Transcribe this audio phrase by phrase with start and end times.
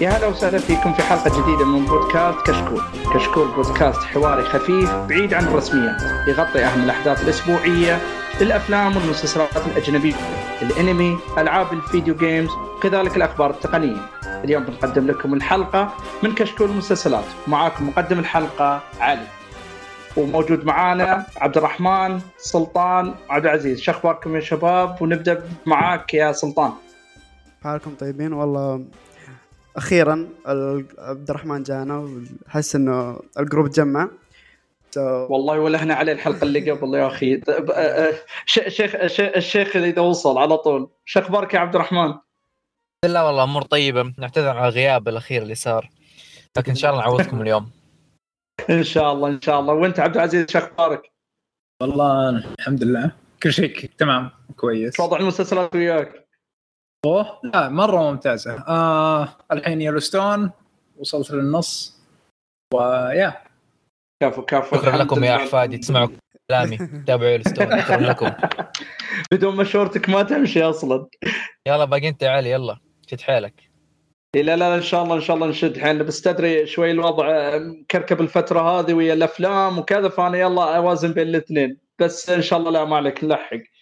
[0.00, 2.82] يا هلا وسهلا فيكم في حلقة جديدة من بودكاست كشكول.
[3.14, 7.98] كشكول بودكاست حواري خفيف بعيد عن الرسميات يغطي أهم الأحداث الأسبوعية
[8.40, 10.14] للأفلام والمسلسلات الأجنبية
[10.62, 12.50] الأنمي ألعاب الفيديو جيمز
[12.82, 13.96] كذلك الأخبار التقنية.
[14.44, 19.26] اليوم بنقدم لكم الحلقة من كشكول المسلسلات معاكم مقدم الحلقة علي.
[20.16, 23.80] وموجود معانا عبد الرحمن سلطان عبد العزيز.
[23.80, 26.72] شو أخباركم يا شباب؟ ونبدأ معاك يا سلطان.
[27.64, 28.84] حالكم طيبين؟ والله
[29.80, 30.28] أخيرا
[30.98, 34.08] عبد الرحمن جانا وحس إنه الجروب تجمع.
[34.96, 34.98] So...
[35.30, 37.40] والله ولهنا عليه الحلقة اللي قبل يا أخي.
[38.46, 38.94] شيخ
[39.36, 40.90] الشيخ اذا وصل على طول.
[41.04, 42.14] شو أخبارك يا عبد الرحمن؟
[43.04, 44.12] لا والله أمور طيبة.
[44.18, 45.90] نعتذر على الغياب الأخير اللي صار.
[46.56, 47.70] لكن إن شاء الله نعوضكم اليوم.
[48.70, 49.74] إن شاء الله إن شاء الله.
[49.74, 51.10] وأنت عبد العزيز شو أخبارك؟
[51.82, 53.12] والله الحمد لله.
[53.42, 55.00] كل شيء تمام كويس.
[55.00, 56.19] وضع المسلسلات وياك؟
[57.06, 58.64] أوه لا مرة ممتازة.
[58.68, 60.50] آه الحين يلوستون
[60.98, 62.00] وصلت للنص.
[62.74, 63.34] ويا
[64.22, 66.08] كفو كفو شكرا لكم يا أحفادي تسمعوا
[66.50, 66.78] كلامي.
[67.06, 68.30] تابعوا يلوستون شكرا لكم.
[69.32, 71.06] بدون مشورتك ما تمشي أصلا.
[71.68, 73.70] يلا باقي انت يا علي يلا شد حيلك.
[74.36, 76.02] لا لا لا إن شاء الله إن شاء الله نشد حيلنا.
[76.02, 81.78] بس تدري شوي الوضع مكركب الفترة هذه ويا الأفلام وكذا فأنا يلا أوازن بين الاثنين.
[81.98, 83.56] بس إن شاء الله لا ما عليك نلحق.
[83.56, 83.79] آه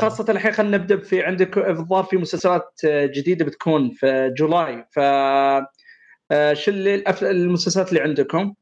[0.00, 4.86] خاصة الحين خلينا نبدأ في عندك الظاهر في مسلسلات جديدة بتكون في July.
[4.92, 4.98] ف
[6.32, 8.54] آه شو اللي المسلسلات اللي عندكم؟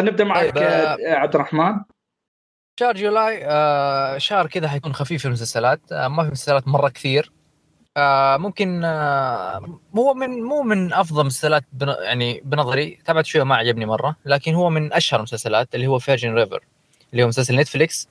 [0.00, 0.66] نبدأ معك طيب
[1.06, 1.80] عبد الرحمن.
[2.80, 7.32] شهر July آه شهر كذا حيكون خفيف في المسلسلات آه ما في مسلسلات مرة كثير.
[7.96, 13.56] آه ممكن آه هو من مو من أفضل المسلسلات بن يعني بنظري تابعت شوية ما
[13.56, 16.64] عجبني مرة لكن هو من أشهر المسلسلات اللي هو Virgin River
[17.12, 18.08] اللي هو مسلسل Netflix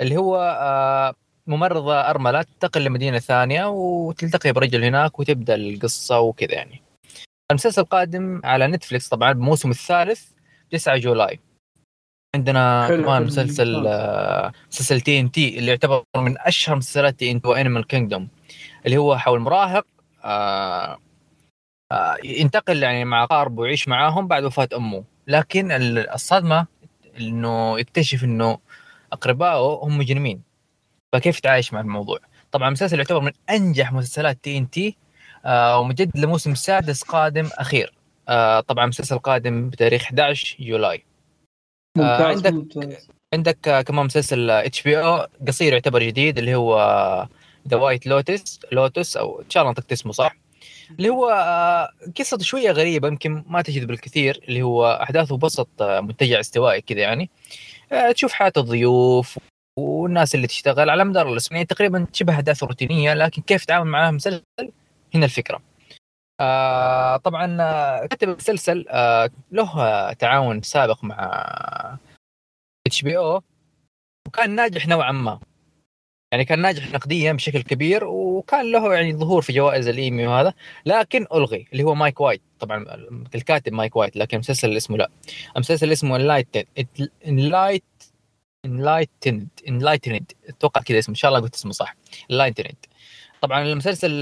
[0.00, 1.14] اللي هو آه
[1.46, 6.82] ممرضة أرملة تنتقل لمدينة ثانية وتلتقي برجل هناك وتبدأ القصة وكذا يعني.
[7.50, 10.24] المسلسل قادم على Netflix طبعا بموسم الثالث
[10.70, 11.40] 9 July.
[12.34, 13.82] عندنا كمان مسلسل
[14.70, 18.28] مسلسل TNT اللي يعتبر من أشهر مسلسلات TNT و Animal Kingdom
[18.86, 19.86] اللي هو حول مراهق
[20.24, 20.98] آه
[21.92, 25.04] آه ينتقل يعني مع اقاربه ويعيش معاهم بعد وفاة أمه.
[25.26, 26.66] لكن الصدمة
[27.20, 28.58] إنه يكتشف إنه
[29.12, 30.51] أقربائه هم مجرمين.
[31.12, 32.18] فكيف يتعايش مع الموضوع؟
[32.52, 34.96] طبعا المسلسل يعتبر من أنجح مسلسلات TNT
[35.48, 37.92] ومجدد لموسم سادس قادم أخير.
[38.28, 41.04] آه طبعا مسلسل قادم بتاريخ 11 July
[41.96, 43.08] ممتاز آه عندك ممتاز.
[43.34, 46.78] عندك آه كمان مسلسل HBO قصير يعتبر جديد اللي هو
[47.68, 50.36] The White Lotus Lotus أو إن شاء الله نطقت اسمه صح.
[50.98, 56.00] اللي هو آه قصته شوية غريبة يمكن ما تجذب الكثير اللي هو أحداثه وسط آه
[56.00, 57.30] منتجع استوائي كذا يعني.
[57.92, 59.38] آه تشوف حياة الضيوف
[59.78, 64.44] والناس اللي تشتغل على مدار الأسبوع تقريبا شبه احداث روتينية لكن كيف تتعامل معها مسلسل
[65.14, 65.62] هنا الفكرة.
[66.40, 67.56] آه طبعا
[68.06, 71.98] كاتب المسلسل آه له تعاون سابق مع
[72.86, 73.42] HBO
[74.26, 75.40] وكان ناجح نوعا ما.
[76.32, 80.54] يعني كان ناجح نقديا بشكل كبير وكان له يعني ظهور في جوائز الإيمي وهذا
[80.86, 82.84] لكن ألغي اللي هو مايك وايت طبعا
[83.34, 85.10] الكاتب مايك وايت لكن المسلسل اللي اسمه لا
[85.56, 86.68] المسلسل اسمه Enlight
[87.26, 87.84] Enlight
[88.64, 91.10] Enlightened Enlightened أتوقع كذا اسمه.
[91.12, 91.96] إن شاء الله قلت اسمه صح.
[92.30, 92.76] Enlightened
[93.40, 94.20] طبعا المسلسل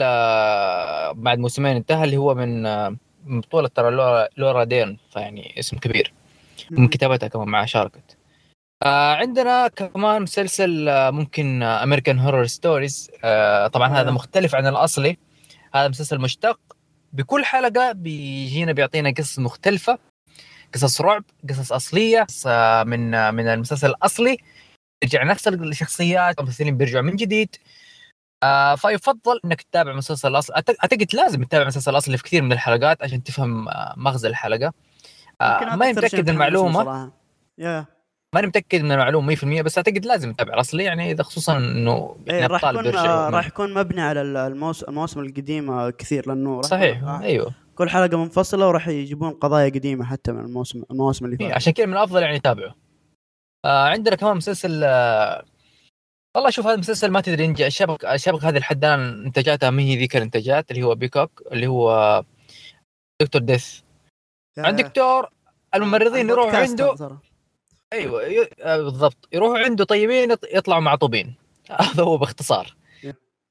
[1.14, 2.62] بعد موسمين انتهى اللي هو من
[3.24, 6.12] من بطولة ترى لورا, لورا ديرن فيعني اسم كبير.
[6.70, 8.16] من كتابتها كمان معها شاركت.
[8.82, 13.10] آه عندنا كمان مسلسل آه ممكن American Horror Stories
[13.72, 14.00] طبعا آه.
[14.00, 15.16] هذا مختلف عن الأصلي.
[15.74, 16.60] هذا مسلسل مشتق.
[17.12, 19.98] بكل حلقة بيجينا بيعطينا قصص مختلفة.
[20.74, 22.26] قصص رعب قصص أصلية
[22.84, 24.38] من من المسلسل الأصلي.
[25.04, 27.56] يرجع نفس الشخصيات الممثلين بيرجعوا من جديد.
[28.42, 33.02] آه فيفضل إنك تتابع مسلسل الاصل أعتقد لازم تتابع المسلسل الاصلي في كثير من الحلقات
[33.02, 34.72] عشان تفهم مغزى الحلقة.
[35.40, 37.10] آه ماني متأكد من المعلومة.
[37.60, 37.84] yeah.
[38.34, 40.84] ماني متأكد من المعلومة 100% بس أعتقد لازم تتابع الأصلي.
[40.84, 44.82] يعني إذا خصوصا إنه إيه راح يكون آه راح يكون مبني على الموس...
[44.82, 47.22] المواسم القديمه كثير لأنه صحيح آه.
[47.22, 47.52] أيوه.
[47.80, 51.52] كل حلقة منفصلة وراح يجيبون قضايا قديمة حتى من الموسم المواسم اللي فاتت.
[51.52, 52.74] عشان كذا من الافضل يعني تابعه
[53.64, 55.44] آه عندنا كمان مسلسل آه
[56.36, 59.96] والله شوف هذا المسلسل ما تدري ينجح الشبك الشبكه هذه لحد الآن انتاجاتها ما هي
[59.96, 62.24] ذيك الانتاجات اللي هو بيكوك اللي هو
[63.22, 63.80] دكتور ديث.
[64.58, 65.30] عند دكتور
[65.74, 67.18] الممرضين يروحوا عنده
[67.92, 68.48] أيوه.
[68.60, 69.28] آه بالضبط.
[69.32, 71.34] يروحوا عنده طيبين يطلعوا معطوبين.
[71.80, 72.79] هذا هو باختصار.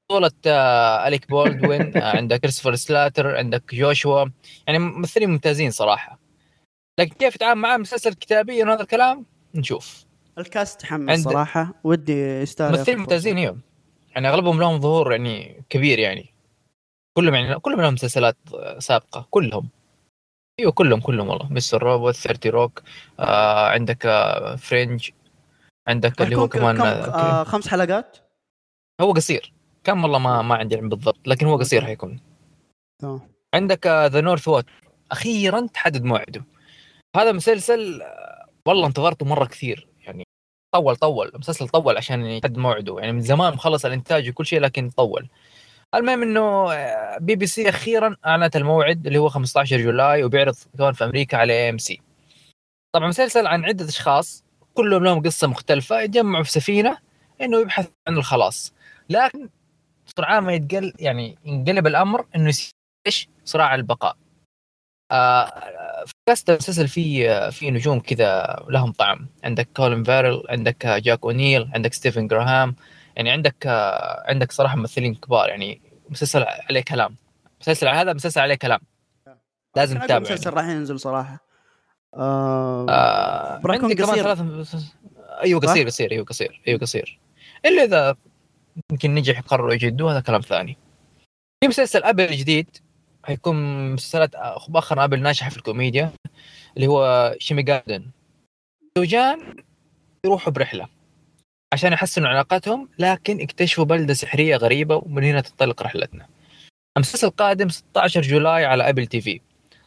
[0.09, 4.25] بطولة آه أليك بولدوين آه عندك كريستوفر سلاتر عندك جوشوا.
[4.67, 6.19] يعني ممثلين ممتازين صراحة.
[6.99, 9.25] لكن كيف يتعامل معاه مسلسل كتابيا وهذا الكلام
[9.55, 10.05] نشوف.
[10.37, 11.23] ال cast تحمس عند...
[11.23, 11.73] صراحة.
[11.83, 13.57] ودي يستاهل ممثلين ممتازين أيوه
[14.15, 16.33] يعني أغلبهم لهم ظهور يعني كبير يعني.
[17.17, 18.37] كلهم يعني كلهم لهم مسلسلات
[18.77, 19.27] سابقة.
[19.29, 19.69] كلهم.
[20.59, 21.53] أيوه كلهم كلهم والله.
[21.53, 21.83] Mr.
[21.83, 22.81] Robot 30 روك
[23.19, 25.09] آه عندك آه Fringe
[25.87, 28.17] عندك اللي هو كمان كم آه آه خمس حلقات؟
[29.01, 29.53] هو قصير.
[29.83, 32.19] كم والله ما ما عندي علم بالضبط لكن هو قصير حيكون.
[33.01, 33.21] تمام.
[33.53, 34.65] عندك The North Water
[35.11, 36.45] أخيرا تحدد موعده.
[37.15, 40.23] هذا مسلسل آه، والله انتظرته مرة كثير يعني
[40.75, 41.31] طول طول.
[41.35, 45.29] المسلسل طول عشان يحدد موعده يعني من زمان مخلص الإنتاج وكل شيء لكن طول.
[45.95, 50.93] المهم إنه آه، بي بي سي أخيرا أعلنت الموعد اللي هو 15 July وبيعرض كمان
[50.93, 52.01] في أمريكا على AMC.
[52.95, 54.43] طبعا مسلسل عن عدة أشخاص
[54.73, 56.97] كلهم لهم قصة مختلفة يتجمعوا في سفينة
[57.41, 58.73] إنه يبحث عن الخلاص.
[59.09, 59.49] لكن
[60.19, 62.53] سرعان ما يتقل يعني ينقلب الأمر إنه
[63.07, 64.15] إيش؟ صراع البقاء.
[65.11, 65.45] آه
[66.05, 71.23] في cast المسلسل فيه في نجوم كذا لهم طعم، عندك كولين فيرل، عندك آه، جاك
[71.23, 72.75] أوكونيل، عندك ستيفن جراهام،
[73.15, 77.15] يعني عندك آه عندك صراحة ممثلين كبار يعني مسلسل عليه كلام.
[77.61, 78.79] مسلسل هذا مسلسل عليه كلام.
[79.75, 80.61] لازم تتابعه مسلسل يعني.
[80.61, 81.45] راح ينزل صراحة
[82.15, 84.23] آه آه راح يكون قصير.
[84.23, 84.39] ثلاث
[85.43, 87.19] أيوه؟ قصير قصير أيوه قصير أيوه قصير
[87.65, 88.15] إلا إذا
[88.91, 90.77] يمكن نجح يقرروا يجدوه هذا كلام ثاني.
[91.63, 92.77] في مسلسل أبل جديد
[93.23, 93.55] حيكون
[93.93, 94.35] مسلسلات
[94.69, 96.11] مؤخرا أبل ناجحة في الكوميديا
[96.77, 98.05] اللي هو شيمي جاردن.
[98.97, 99.55] زوجان
[100.25, 100.87] يروحوا برحلة
[101.73, 106.27] عشان يحسنوا علاقتهم لكن اكتشفوا بلدة سحرية غريبة ومن هنا تنطلق رحلتنا.
[106.97, 109.41] المسلسل قادم 16 July على Apple TV.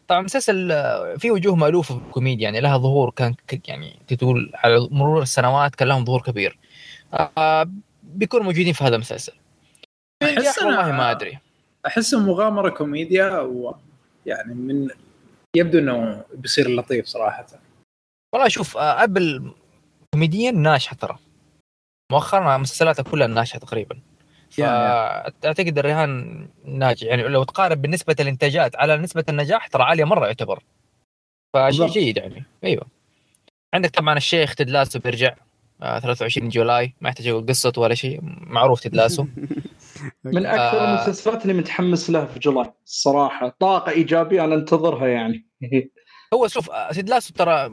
[0.09, 3.35] طبعا مسلسل آه، فيه وجوه مألوفة في الكوميديا يعني لها ظهور كان
[3.69, 6.59] يعني تقول على مرور السنوات كان لهم ظهور كبير.
[7.15, 7.71] آه
[8.13, 9.33] بيكونوا موجودين في هذا المسلسل.
[10.25, 11.39] أنا- والله ما أدري.
[11.87, 14.89] احسه مغامره كوميديا ويعني من
[15.57, 17.47] يبدو إنه بيصير لطيف صراحة.
[18.35, 19.55] والله شوف آه Apple
[20.15, 21.19] كوميديا ناجحة ترى.
[22.13, 24.01] مؤخرا مسلسلاتها كلها ناجحة تقريبا.
[24.51, 27.07] فأعتقد الرهان ناجح.
[27.07, 30.63] يعني لو تقارن بالنسبة الانتاجات على نسبة النجاح ترى عالية مرة يعتبر.
[31.57, 31.87] فشيء.
[31.87, 32.45] جيد يعني.
[32.65, 32.87] أيوه.
[33.75, 35.35] عندك طبعا الشيخ تدلاسو بيرجع.
[35.83, 39.27] 23 جولاي ما يحتاج أقول قصته ولا شيء معروف تدلاسو
[40.25, 40.89] من أكثر آه.
[40.95, 45.47] المسلسلات اللي متحمس لها في جولاي الصراحه طاقة إيجابية أنا أنتظرها يعني.
[46.35, 47.71] هو شوف آه، تدلاسو ترى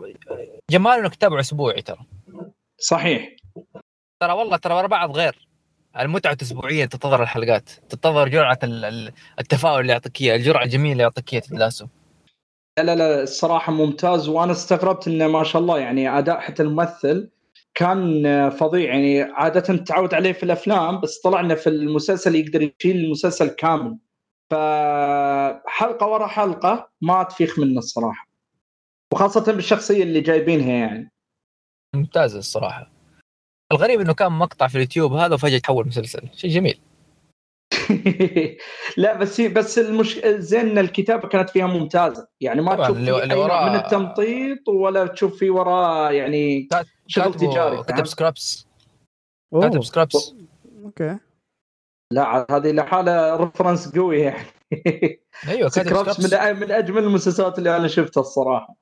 [0.69, 1.97] جمال انك تتابعه أسبوعي ترى.
[2.77, 3.29] صحيح.
[4.19, 5.47] ترى والله ترى ورا بعض غير.
[5.99, 7.69] المتعة اسبوعيا تنتظر الحلقات.
[7.89, 11.87] تنتظر جرعة ال- ال- التفاؤل اللي يعطيك إياه الجرعة الجميلة اللي يعطيك اياها تدلاسو
[12.77, 17.29] لا لا لا الصراحه ممتاز وأنا استغربت إنه ما شاء الله يعني أداء حتى الممثل
[17.79, 18.93] كان فظيع.
[18.93, 23.97] يعني عادة تعود عليه في الأفلام بس طلعنا في المسلسل يقدر يشيل المسلسل كامل.
[24.51, 28.27] فحلقة ورا حلقة ما تفيخ منه الصراحة.
[29.13, 31.11] وخاصة بالشخصية اللي جايبينها يعني.
[31.95, 32.91] ممتازة الصراحة.
[33.71, 36.21] الغريب إنه كان مقطع في اليوتيوب هذا وفجأة تحول مسلسل.
[36.35, 36.79] شيء جميل.
[38.97, 40.19] لا بس بس المش...
[40.25, 42.27] زين إن الكتابة كانت فيها ممتازة.
[42.41, 46.67] يعني ما طبعاً تشوف اللي- اللي وراه- من التمطيط ولا تشوف فيه وراه يعني
[47.07, 48.67] شغل تجاري كتب؟ Scrubs
[49.61, 50.33] كاتب Scrubs
[50.83, 51.17] okay.
[52.13, 54.45] لا هذه لحالة reference قوي يعني.
[55.47, 58.75] أيوه كاتب Scrubs من من أجمل المسلسلات اللي أنا شفتها الصراحة.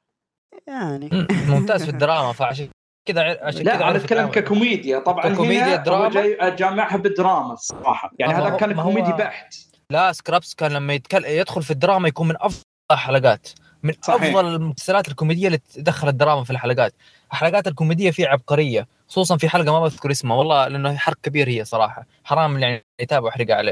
[0.67, 1.09] يعني.
[1.13, 2.69] مم، ممتاز في الدراما فعشان
[3.07, 4.27] كذا عشان لا كذا أنا أتكلم.
[4.27, 4.99] ككوميديا.
[4.99, 8.11] طبعا ككوميديا دراما؟ جاي جامعها بالدراما الصراحة.
[8.19, 9.55] يعني هذا كان كوميدي بحت.
[9.91, 11.25] لا Scrubs كان لما يتكل...
[11.25, 13.49] يدخل في الدراما يكون من أفضل حلقات.
[13.83, 14.23] من صحيح.
[14.23, 16.93] أفضل المسلسلات الكوميدية اللي تدخل الدراما في الحلقات.
[17.31, 20.37] الحلقات الكوميدية فيها عبقرية خصوصا في حلقة ما بذكر اسمها.
[20.37, 22.05] والله لأنه حرق كبير هي صراحة.
[22.23, 23.71] حرام يعني يتابع احرق عليه.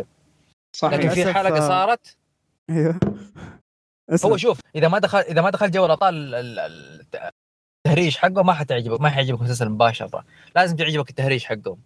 [0.84, 2.18] لكن صحيح في للأسف، حلقة آه، صارت.
[2.70, 3.00] أيوه.
[4.25, 4.38] هو.
[4.38, 7.32] شوف إذا ما دخل إذا ما دخل جو الاطال ال- ال-
[7.86, 10.25] التهريج حقه ما حتعجبك ما حيعجبك المسلسل مباشرة.
[10.56, 11.77] لازم تعجبك التهريج حقه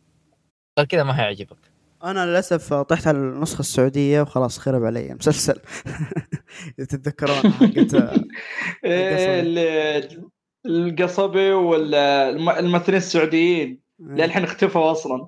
[0.77, 1.57] غير كذا ما حيعجبك.
[2.03, 5.59] أنا للأسف طحت على النسخة السعودية وخلاص خرب علي المسلسل.
[6.77, 7.93] تتذكرون حقت
[8.85, 10.29] إيه، ال-
[10.65, 13.79] القصبي والممثلين السعوديين.
[13.99, 15.27] للحين اختفوا أصلا.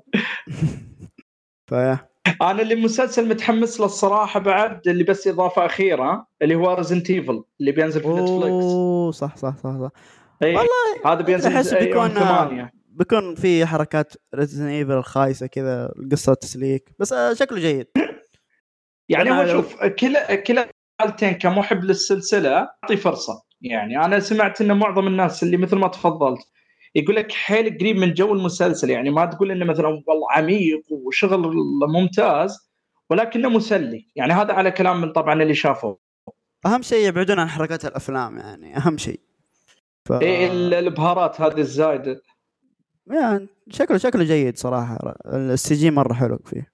[1.69, 1.99] فيا
[2.41, 7.43] أنا اللي مسلسل متحمس له الصراحة بعد اللي بس إضافة أخيرة اللي هو Resident Evil
[7.59, 9.89] اللي بينزل في Netflix أوه صح صح صح, صح.
[10.43, 12.71] إيه، والله هذا بينزل أحس يوم بيكون- ثمانية.
[12.87, 17.87] بيكون في حركات Resident Evil الخايسة كذا القصة تسليك بس آه، شكله جيد.
[19.09, 20.69] يعني أنا هو شوف كلا كلا
[21.01, 23.43] الحالتين كمحب للسلسلة اعطي فرصة.
[23.61, 26.39] يعني أنا سمعت إن معظم الناس اللي مثل ما تفضلت
[26.95, 28.89] يقول لك حيل قريب من جو المسلسل.
[28.89, 31.53] يعني ما تقول إنه مثلا والله عميق وشغل
[31.93, 32.71] ممتاز
[33.09, 34.07] ولكنه مسلي.
[34.15, 35.99] يعني هذا على كلام من طبعا اللي شافوه.
[36.65, 39.19] أهم شيء يبعدون عن حركات الأفلام يعني أهم شيء.
[40.19, 40.21] ف...
[40.21, 42.21] إيه ال- الابهارات هذه الزايده
[43.11, 45.15] يعني شكله شكله جيد صراحة.
[45.25, 46.71] ال CG مرة حلو فيه.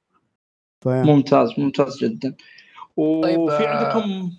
[0.84, 1.04] فيا.
[1.04, 2.36] ممتاز ممتاز جدا.
[2.98, 4.32] طيب، وفي آه، عندكم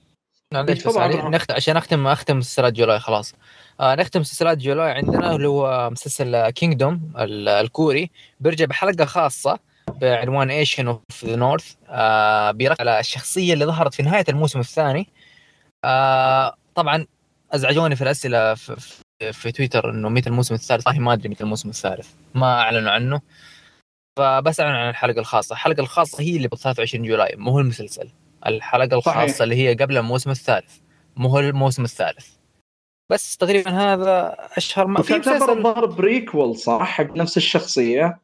[0.55, 1.31] معليش بس عبد الرحمن.
[1.31, 1.51] نخت...
[1.51, 3.35] عشان اختم أختم مسلسلات July خلاص.
[3.81, 8.11] آه نختم مسلسلات July عندنا اللي هو مسلسل Kingdom الكوري.
[8.41, 11.75] بيرجع بحلقة خاصة بعنوان Ashin of the North
[12.57, 15.09] بيركز على الشخصية اللي ظهرت في نهاية الموسم الثاني.
[15.85, 17.07] آه طبعا
[17.53, 18.77] أزعجوني في الأسئلة في,
[19.21, 20.85] في, في تويتر إنه متى الموسم الثالث.
[20.85, 22.09] صحيح ما أدري متى الموسم الثالث.
[22.35, 23.21] ما أعلنوا عنه.
[24.19, 25.53] فبس اعلن عن الحلقة الخاصة.
[25.53, 27.37] الحلقة الخاصة هي اللي ب 23 July.
[27.37, 28.09] مو هو المسلسل.
[28.47, 29.19] الحلقة صحيح.
[29.19, 30.77] الخاصة اللي هي قبل الموسم الثالث.
[31.17, 32.27] مو هو الموسم الثالث.
[33.11, 38.21] بس تقريبا هذا أشهر ما في مسلسل الظاهر بريكول صح؟ حق نفس الشخصية.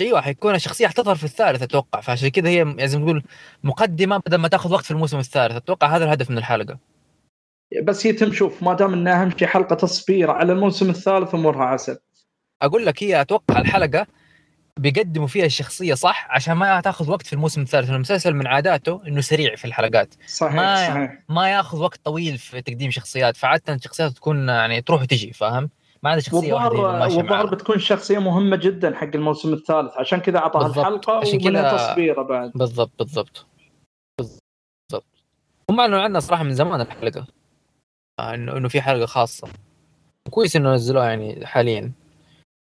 [0.00, 2.00] أيوه حيكون الشخصية حتظهر في الثالث أتوقع.
[2.00, 3.22] فعشان كذا هي لازم تقول
[3.64, 5.56] مقدمة بدل ما تأخذ وقت في الموسم الثالث.
[5.56, 6.78] أتوقع هذا الهدف من الحلقة.
[7.82, 11.98] بس يتم شوف ما دام إنها أهم شيء حلقة تصفير على الموسم الثالث امورها عسل.
[12.62, 14.06] أقول لك هي أتوقع الحلقة
[14.78, 17.90] بيقدموا فيها الشخصية صح؟ عشان ما تاخذ وقت في الموسم الثالث.
[17.90, 20.14] المسلسل من عاداته إنه سريع في الحلقات.
[20.26, 21.18] صحيح ما- صحيح.
[21.28, 23.36] ما ياخذ وقت طويل في تقديم شخصيات.
[23.36, 25.70] فعادة الشخصيات تكون يعني تروح وتجي فاهم؟
[26.02, 27.44] ما عندها شخصية واحدة والظاهر معاها.
[27.46, 29.92] بتكون شخصية مهمة جدا حق الموسم الثالث.
[29.96, 30.66] عشان كذا أعطاها.
[30.66, 32.52] الحلقة عشان كذا- تصفيره بعد.
[32.54, 33.46] بالضبط بالضبط.
[34.18, 35.06] بالضبط.
[35.70, 37.26] هم أعلنوا عنها صراحة من زمان الحلقة.
[38.20, 39.48] انه إنه في حلقة خاصة.
[40.30, 41.92] كويس إنه نزلوها يعني حاليا.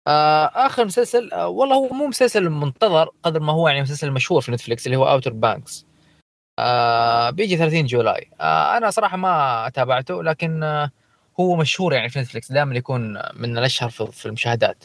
[0.09, 4.41] آه آخر مسلسل آه والله هو مو مسلسل منتظر قدر ما هو يعني مسلسل مشهور
[4.41, 5.87] في Netflix اللي هو Outer Banks
[6.59, 8.31] آه بيجي 30 July.
[8.41, 10.91] آه أنا صراحة ما تابعته لكن آه
[11.41, 14.85] هو مشهور يعني في Netflix دائما يكون من الأشهر في, المشاهدات.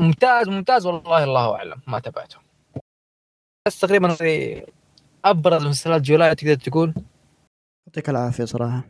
[0.00, 1.80] ممتاز ممتاز والله الله أعلم.
[1.86, 2.36] ما تابعته.
[3.66, 4.16] بس تقريبا
[5.24, 6.94] أبرز مسلسلات July تقدر تقول؟
[7.86, 8.84] يعطيك العافية صراحة.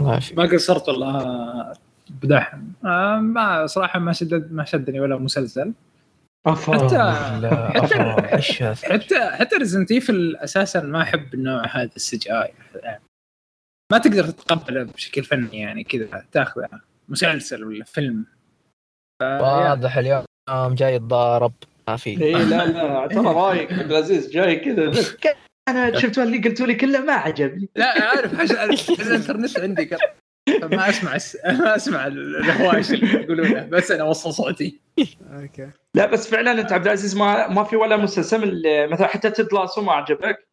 [0.00, 0.34] ماشي.
[0.34, 1.72] ما قصرت والله
[2.10, 5.72] بدحم آه ما صراحة ما شدد ما شدني ولا مسلسل.
[6.46, 7.12] أفا حتى
[7.80, 7.96] حتى
[8.36, 13.02] أفا،؟ حتى حتى Resident Evil أساسا ما أحب النوع هذا ال CGI يعني
[13.92, 16.68] ما تقدر تتقبله بشكل فني يعني كذا تاخذه
[17.08, 18.26] مسلسل ولا فيلم.
[19.22, 21.52] واضح اليوم جاي يتضارب
[21.88, 22.10] ما في.
[22.10, 24.92] اي إيه، لا لا ترى رايك عبد العزيز جاي كذا.
[25.68, 27.68] أنا شفت اللي قلتوا لي كله ما عجبني.
[27.76, 28.56] لا عارف عشان
[29.06, 29.90] الإنترنت عندي
[30.62, 34.80] ما أسمع الس- ما أسمع الهوايش اللي يقولونه بس أنا اوصل صوتي.
[35.32, 35.70] أوكي.
[35.94, 39.82] لا بس فعلا أنت عبد العزيز ما ما في ولا مسلسل من- مثلا حتى تدلاسو
[39.82, 40.48] ما عجبك؟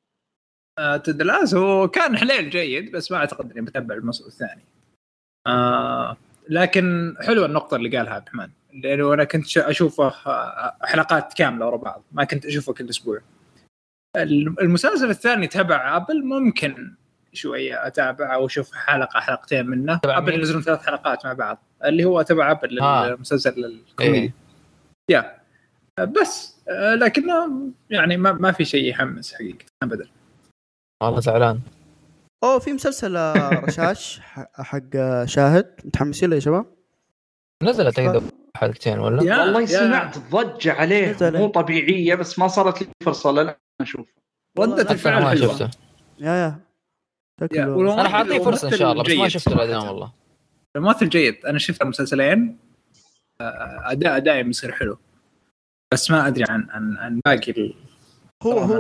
[0.80, 4.66] آه، تدلاس هو كان حليل جيد بس ما أعتقد إني بتابع الموسم الثاني.
[5.48, 6.18] آه
[6.50, 8.50] لكن حلوة النقطة اللي قالها عبد الرحمن
[8.84, 13.20] لأنه أنا كنت أشوفه آه، حلقات كاملة ورا بعض ما كنت أشوفه كل أسبوع.
[14.16, 16.96] المسلسل الثاني تبع أبل ممكن
[17.34, 22.04] شوية اتابع أو أشوف حلقة حلقتين منه تبع أبل؟ ينزلون ثلاث حلقات مع بعض اللي
[22.06, 23.08] هو تبع أبل آه.
[23.08, 24.34] المسلسل الكوميدي إيه.
[25.12, 25.40] يا
[26.00, 26.60] بس
[26.98, 30.08] لكنه يعني ما, ما في شيء يحمس حقيقة ابدا
[31.04, 31.60] والله زعلان
[32.44, 36.66] أوه في مسلسل آه، رشاش ح- حق آه، شاهد متحمسين له يا شباب؟
[37.64, 38.22] نزلت أيضا
[38.58, 41.18] حلقتين ولا؟ والله سمعت ضجة عليه.
[41.22, 44.08] مو طبيعية بس ما صارت لي فرصة للا أشوف.
[44.60, 45.58] ردة والله الفعل ما حلوة.
[45.58, 45.70] شفته
[46.20, 46.60] يا يا.
[47.42, 49.92] شكله أنا حاعطيه فرصة إن شاء الله بس ما شفته صراحة.
[49.92, 50.14] والله.
[50.76, 52.58] الممثل جيد أنا شفت المسلسلين.
[53.42, 54.98] آه، أداء دائم يصير حلو.
[55.94, 57.74] بس ما أدري عن عن عن باقي.
[58.44, 58.76] هو هو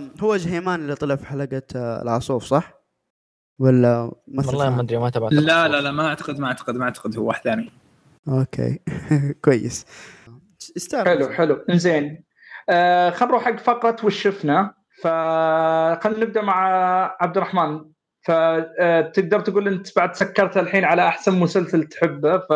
[0.00, 0.24] نفسه.
[0.26, 2.74] هو جهيمان اللي طلع في حلقة آه، العصوف صح؟
[3.60, 6.84] ولا مثل والله ما؟ أدري ما تابعت لا لا لا ما أعتقد ما أعتقد ما
[6.84, 7.70] أعتقد هو واحد ثاني.
[8.28, 8.80] أوكي.
[9.44, 9.86] كويس.
[10.92, 11.64] حلو حلو.
[11.70, 12.24] زين
[12.68, 16.66] آه خبروا حق فقره وش شفنا فخلينا نبدأ مع
[17.20, 17.84] عبد الرحمن.
[18.22, 22.48] فتقدر تقول أنت بعد سكرت الحين على أحسن مسلسل تحبه؟ ف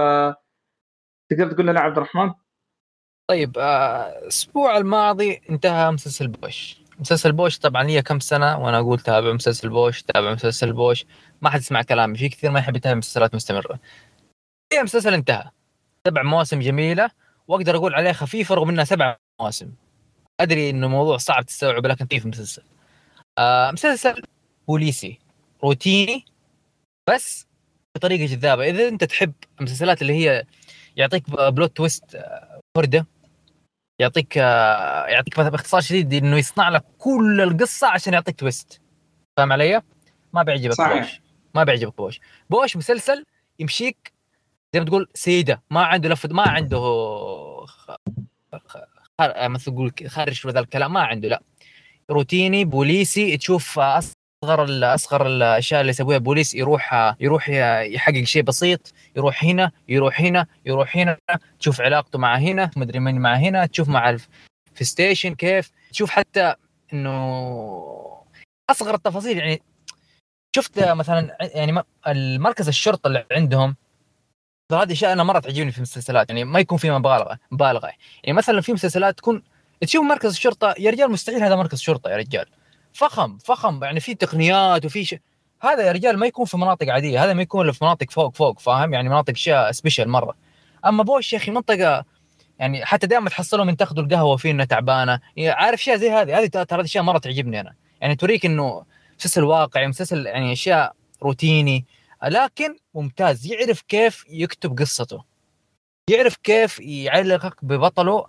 [1.31, 2.33] تقدر تقول لنا عبد الرحمن؟
[3.31, 6.81] طيب آه، الأسبوع الماضي انتهى مسلسل بوش.
[6.99, 11.07] مسلسل بوش طبعا لي كم سنة وأنا أقول تابع مسلسل بوش تابع مسلسل بوش.
[11.43, 12.19] ما حد يسمع كلامي.
[12.19, 13.79] في كثير ما يحب يتابع مسلسلات مستمرة.
[14.73, 15.51] في مسلسل انتهى.
[16.07, 17.11] سبع مواسم جميلة.
[17.49, 19.73] وأقدر أقول عليه خفيفه رغم انها سبع مواسم.
[20.41, 22.63] أدري إنه موضوع صعب تستوعبه لكن كيف مسلسل
[23.39, 24.23] آه مسلسل
[24.69, 25.19] بوليسي
[25.65, 26.25] روتيني
[27.11, 27.47] بس
[27.95, 30.45] بطريقة جذابة إذا أنت تحب المسلسلات اللي هي
[30.97, 33.07] يعطيك plot twist آه، فرده
[34.01, 38.81] يعطيك آه، يعطيك مثلا باختصار شديد إنه يصنع لك كل القصة عشان يعطيك twist
[39.37, 39.83] فاهم علي؟
[40.33, 41.03] ما بيعجبك صحيح.
[41.03, 41.21] بوش
[41.55, 42.21] ما بيعجبك بوش
[42.51, 43.25] بوش مسلسل
[43.59, 44.13] يمشيك
[44.75, 46.79] زي ما تقول سيدة ما عنده لفه ما عنده.
[49.49, 51.43] مثل تقول خارج ذا الكلام ما عنده لا.
[52.11, 58.93] روتيني بوليسي تشوف أصغر ال- أصغر الأشياء اللي يسويها بوليس يروح يروح يحقق شيء بسيط
[59.17, 61.19] يروح هنا يروح هنا يروح هنا
[61.61, 64.17] تشوف علاقته مع هنا مدري من مع هنا تشوف مع
[64.75, 66.55] في station كيف تشوف حتى
[66.93, 67.15] إنه
[68.71, 69.63] أصغر التفاصيل يعني
[70.57, 73.77] شفت مثلا يعني م- المركز الشرطة اللي عندهم
[74.77, 77.91] هذه أشياء أنا مرة تعجبني في المسلسلات يعني ما يكون في مبالغة مبالغة.
[78.25, 79.43] يعني مثلا في مسلسلات تكون
[79.81, 82.47] تشوف مركز الشرطة يا رجال مستحيل هذا مركز شرطة يا رجال.
[82.93, 85.15] فخم فخم يعني في تقنيات وفي ش...
[85.61, 88.59] هذا يا رجال ما يكون في مناطق عادية هذا ما يكون في مناطق فوق فوق
[88.59, 90.35] فاهم؟ يعني مناطق أشياء سبيشل مرة.
[90.87, 92.05] أما بوش يا أخي منطقة
[92.59, 95.21] يعني حتى دائما تحصلهم تأخذوا القهوة فيه تعبانة.
[95.37, 97.75] يعني عارف أشياء زي هذه؟ هذه ترى أشياء مرة تعجبني أنا.
[98.01, 98.85] يعني توريك إنه
[99.19, 101.85] مسلسل واقعي مسلسل يعني أشياء روتيني.
[102.25, 103.47] لكن ممتاز.
[103.47, 105.25] يعرف كيف يكتب قصته.
[106.11, 108.27] يعرف كيف يعلقك ببطله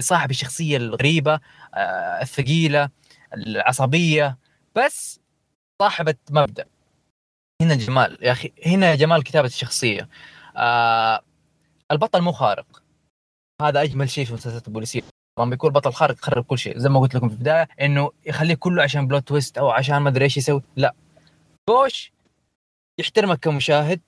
[0.00, 1.40] صاحب الشخصيه الغريبة
[1.74, 2.88] آه، الثقيلة
[3.34, 4.38] العصبية.
[4.74, 5.20] بس
[5.82, 6.66] صاحبة مبدأ.
[7.62, 10.08] هنا الجمال يا أخي هنا جمال كتابة الشخصية.
[10.56, 11.20] آه
[11.90, 12.82] البطل مو خارق.
[13.62, 15.02] هذا أجمل شيء في المسلسلات البوليسيه
[15.38, 16.78] لما بيكون بطل خارق يخرب كل شيء.
[16.78, 20.08] زي ما قلت لكم في البداية إنه يخليه كله عشان plot twist أو عشان ما
[20.08, 20.62] أدري إيش يسوي.
[20.76, 20.94] لا.
[21.68, 22.13] بوش
[22.98, 24.00] يحترمك كمشاهد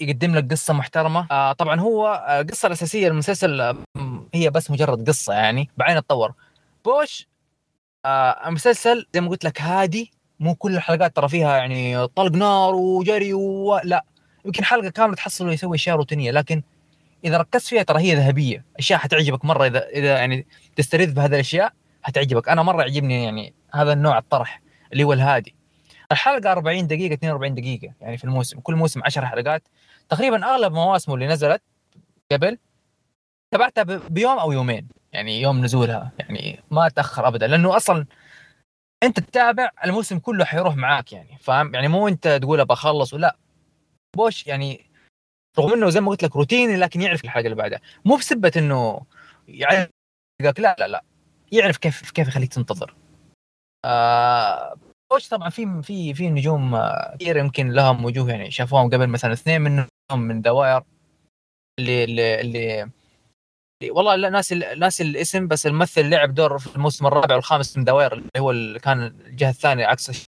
[0.00, 1.26] يقدم لك قصة محترمة.
[1.30, 3.76] آه طبعا هو آه، القصة الأساسية للمسلسل آه،
[4.34, 6.32] هي بس مجرد قصة يعني بعدين تطور
[6.84, 7.28] بوش
[8.04, 12.74] آه المسلسل زي ما قلت لك هادي مو كل الحلقات ترى فيها يعني طلق نار
[12.74, 13.80] وجري و...
[13.84, 14.04] لا.
[14.44, 16.62] يمكن حلقة كاملة تحصله يسوي أشياء روتينية لكن
[17.24, 18.64] إذا ركزت فيها ترى هي ذهبية.
[18.78, 22.48] أشياء حتعجبك مرة إذا إذا يعني تستريد بهذه الأشياء حتعجبك.
[22.48, 24.62] أنا مرة يعجبني يعني هذا النوع الطرح
[24.92, 25.54] اللي هو الهادي.
[26.14, 29.68] الحلقة 40 دقيقة 42 دقيقة يعني في الموسم كل موسم 10 حلقات.
[30.08, 31.62] تقريبا أغلب مواسمه اللي نزلت
[32.32, 32.58] قبل
[33.52, 38.06] تابعتها ب- بيوم أو يومين يعني يوم نزولها يعني ما تأخر ابدا لأنه أصلا
[39.02, 43.36] أنت تتابع الموسم كله حيروح معاك يعني فاهم؟ يعني مو أنت تقول ابى أخلص ولا
[44.16, 44.90] بوش يعني
[45.58, 47.80] رغم إنه زي ما قلت لك روتيني لكن يعرف الحلقة اللي بعدها.
[48.04, 49.00] مو بسبة إنه
[49.48, 49.90] يعلقك
[50.60, 51.04] لا لا لا.
[51.52, 52.94] يعرف كيف كيف يخليك تنتظر.
[53.84, 54.76] آه
[55.10, 59.32] بوش طبعا في في في نجوم آه، كثير يمكن لهم وجوه يعني شافوهم قبل مثلا
[59.32, 60.82] اثنين منهم من The Wire
[61.78, 62.90] اللي اللي, اللي
[63.90, 67.96] والله لا ناسي ناسي الاسم بس الممثل لعب دور في الموسم الرابع والخامس من The
[67.96, 70.26] Wire اللي هو اللي كان الجهة الثانية عكس.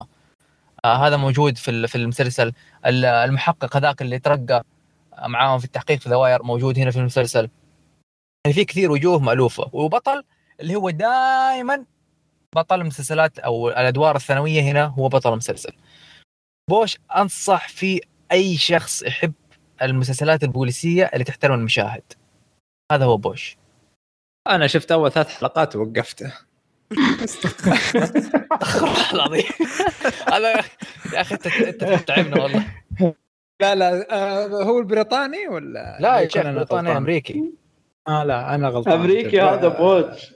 [0.85, 2.53] آه هذا موجود في في المسلسل.
[2.85, 4.63] ال- المحقق هذاك اللي ترقى
[5.27, 7.49] معاهم في التحقيق في The Wire موجود هنا في المسلسل.
[8.45, 9.69] يعني في كثير وجوه مألوفة.
[9.73, 10.23] وبطل
[10.59, 11.85] اللي هو دائما
[12.55, 15.73] بطل المسلسلات أو الأدوار الثانوية هنا هو بطل المسلسل.
[16.69, 19.33] بوش أنصح في أي شخص يحب
[19.81, 22.03] المسلسلات البوليسية اللي تحترم المشاهد.
[22.91, 23.57] هذا هو بوش.
[24.47, 26.33] أنا شفت أول ثلاث حلقات ووقفته.
[27.23, 29.43] استغفر الله العظيم.
[30.33, 30.51] هذا
[31.13, 32.65] يا أخي انت أنت تعبنا والله.
[33.61, 37.53] لا لا آه هو البريطاني ولا لا يا شيخ بريطاني؟ أمريكي.
[38.07, 38.93] آه لا أنا غلطان.
[38.93, 40.33] أمريكي هذا بوتش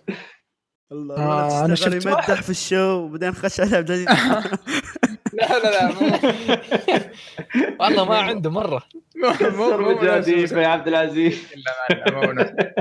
[0.91, 2.43] الله آه، أنا أنا شفت يمدح واحد.
[2.43, 4.09] في الشو وبعدين خش عليها بجديد
[5.33, 6.11] لا لا لا مو.
[7.79, 8.83] والله ما عنده مرة.
[9.57, 11.53] مو مو يا عبد العزيز.
[11.55, 12.71] لا،.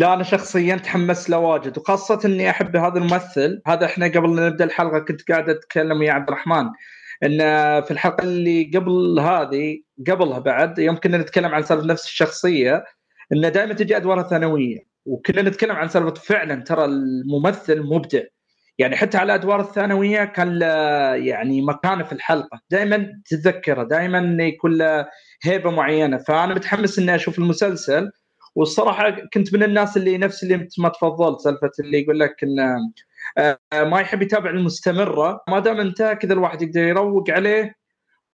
[0.00, 3.62] لا أنا شخصيا تحمست له واجد وخاصة إني أحب هذا الممثل.
[3.66, 6.70] هذا إحنا قبل لا نبدأ الحلقة كنت قاعد أتكلم ويا عبد الرحمن.
[7.22, 7.38] إن
[7.82, 12.84] في الحلقة اللي قبل هذه قبلها بعد يوم كنا نتكلم عن سالفة نفس الشخصية
[13.32, 14.91] إنه دائما تجي ادوار ثانوية.
[15.06, 18.22] وكنا نتكلم عن سالفة فعلا ترى الممثل مبدع.
[18.78, 20.66] يعني حتى على الادوار الثانوية كان له
[21.14, 22.60] يعني مكانة في الحلقة.
[22.70, 25.08] دائما تتذكره دائما يكون له
[25.42, 26.16] هيبة معينة.
[26.18, 28.10] فأنا متحمس إني أشوف المسلسل.
[28.54, 32.76] والصراحة كنت من الناس اللي نفس اللي ما تفضلت سالفة اللي يقول لك انه
[33.38, 35.40] آه، ما يحب يتابع المستمرة.
[35.48, 37.74] ما دام انتهى كذا الواحد يقدر يروق عليه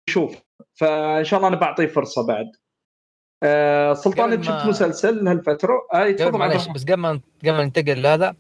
[0.08, 0.36] ويشوف.
[0.74, 2.46] فإن شاء الله أنا بعطيه فرصة بعد.
[3.44, 6.68] آه، سلطان ما- شفت مسلسل هالفترة؟ آه قبل تفضل معلش.
[6.68, 8.36] بس قبل ما قبل ما ننتقل لهذا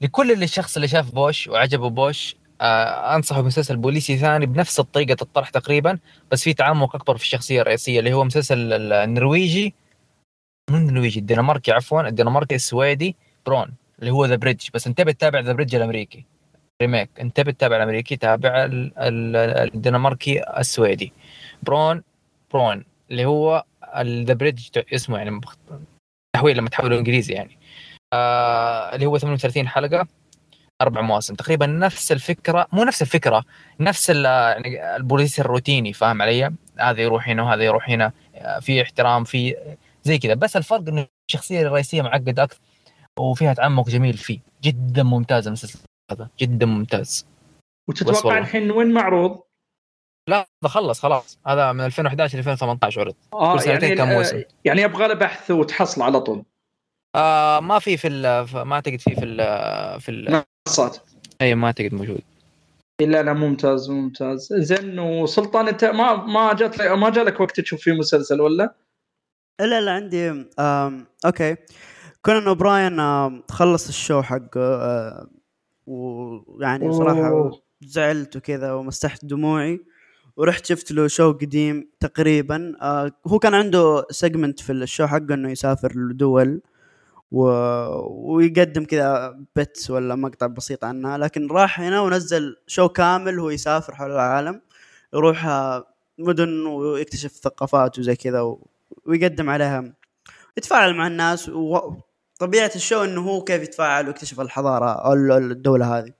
[0.00, 5.16] لكل اللي الشخص اللي شاف بوش وعجبه بوش آه أنصحه بمسلسل بوليسي ثاني بنفس طريقة
[5.22, 5.98] الطرح تقريبا
[6.32, 9.74] بس في تعمق أكبر في الشخصية الرئيسية اللي هو مسلسل ال- النرويجي
[10.70, 15.52] مو النرويجي الدنماركي عفوا الدنماركي السويدي برون اللي هو The Bridge بس انتبه تتابع The
[15.52, 16.24] Bridge الأمريكي
[16.82, 21.12] remake انتبه تتابع الأمريكي تابع ال- ال- الدنماركي السويدي
[21.62, 22.02] برون
[22.52, 23.64] برون اللي هو
[24.02, 25.40] The Bridge اسمه يعني
[26.36, 27.58] تحويل لما تحوله إنجليزي يعني
[28.12, 30.06] آه اللي هو 38 حلقة
[30.82, 33.44] أربع مواسم تقريبا نفس الفكرة مو نفس الفكرة
[33.80, 39.24] نفس يعني البوليس الروتيني فاهم علي؟ هذا يروح هنا وهذا يروح هنا آه، في احترام
[39.24, 39.56] في
[40.02, 42.60] زي كذا بس الفرق إنه الشخصية الرئيسية معقدة أكثر
[43.18, 45.78] وفيها تعمق جميل فيه جدا ممتاز المسلسل
[46.12, 47.26] هذا جدا ممتاز
[47.88, 48.38] وتتوقع.
[48.38, 49.40] الحين وين معروض؟
[50.28, 51.38] لا هذا خلص خلاص.
[51.46, 54.42] هذا من 2011 ل 2018 عرض آه كل سنتين كم آه، موسم.
[54.64, 56.44] يعني يبغى له بحث وتحصل على طول.
[57.14, 58.08] آه ما في في
[58.66, 60.96] ما اعتقد في في ال في ال منصات.
[61.40, 62.20] أي ما اعتقد موجود.
[63.00, 64.48] لا لا ممتاز ممتاز.
[64.52, 68.74] زين وسلطان أنت ما ما جات لك ما جالك وقت تشوف فيه مسلسل ولا؟
[69.60, 71.56] لا لا عندي آم okay.
[72.22, 75.26] كونان أوبراين آم، خلص ال show حقه آه،
[75.86, 77.50] ويعني صراحة.
[77.80, 79.80] زعلت وكذا ومسحت دموعي.
[80.36, 82.72] ورحت شفت له show قديم تقريبا.
[82.82, 86.60] آه هو كان عنده segment في ال show حقه إنه يسافر لدول
[87.32, 87.42] و...
[88.34, 91.18] ويقدم كذا bits ولا مقطع بسيط عنها.
[91.18, 94.60] لكن راح هنا ونزل show كامل هو يسافر حول العالم
[95.14, 95.86] يروح آه،
[96.18, 98.66] مدن ويكتشف ثقافات وزي كذا و...
[99.06, 99.94] ويقدم عليها.
[100.56, 106.12] يتفاعل مع الناس وطبيعة ال show إنه هو كيف يتفاعل ويكتشف الحضارة أو الدولة هذه.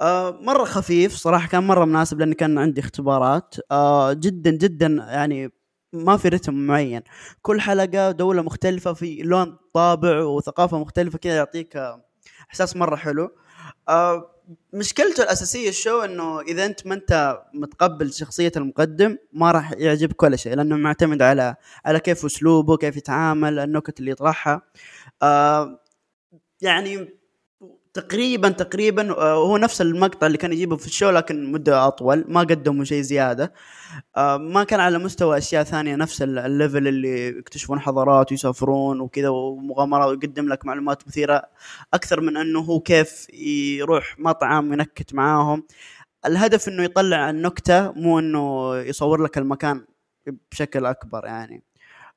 [0.00, 3.54] آه مرة خفيف صراحة كان مرة مناسب لأني كان عندي اختبارات.
[3.70, 5.52] آه جدا جدا يعني
[5.92, 7.02] ما في رتم معين.
[7.42, 12.04] كل حلقة دولة مختلفة في لون طابع وثقافة مختلفة كذا يعطيك آه،
[12.50, 13.30] إحساس مرة حلو.
[13.88, 14.30] آه
[14.72, 20.22] مشكلته الأساسية ال show إنه إذا أنت ما أنت متقبل شخصية المقدم ما راح يعجبك
[20.22, 24.62] ولا شيء لأنه معتمد على على كيف أسلوبه كيف يتعامل النكت اللي يطرحها.
[25.22, 25.80] آه
[26.62, 27.19] يعني
[27.94, 32.24] تقريبا تقريبا آه، هو نفس المقطع اللي كان يجيبه في ال show لكن مدة أطول
[32.28, 33.52] ما قدموا شيء زيادة.
[34.16, 39.00] آه، ما كان على مستوى أشياء ثانية نفس ال- ال level اللي يكتشفون حضارات ويسافرون
[39.00, 41.42] وكذا ومغامرات ويقدم لك معلومات مثيرة
[41.94, 45.66] أكثر من أنه هو كيف يروح مطعم ينكت معاهم.
[46.26, 49.84] الهدف إنه يطلع النكتة مو إنه يصور لك المكان
[50.52, 51.62] بشكل أكبر يعني.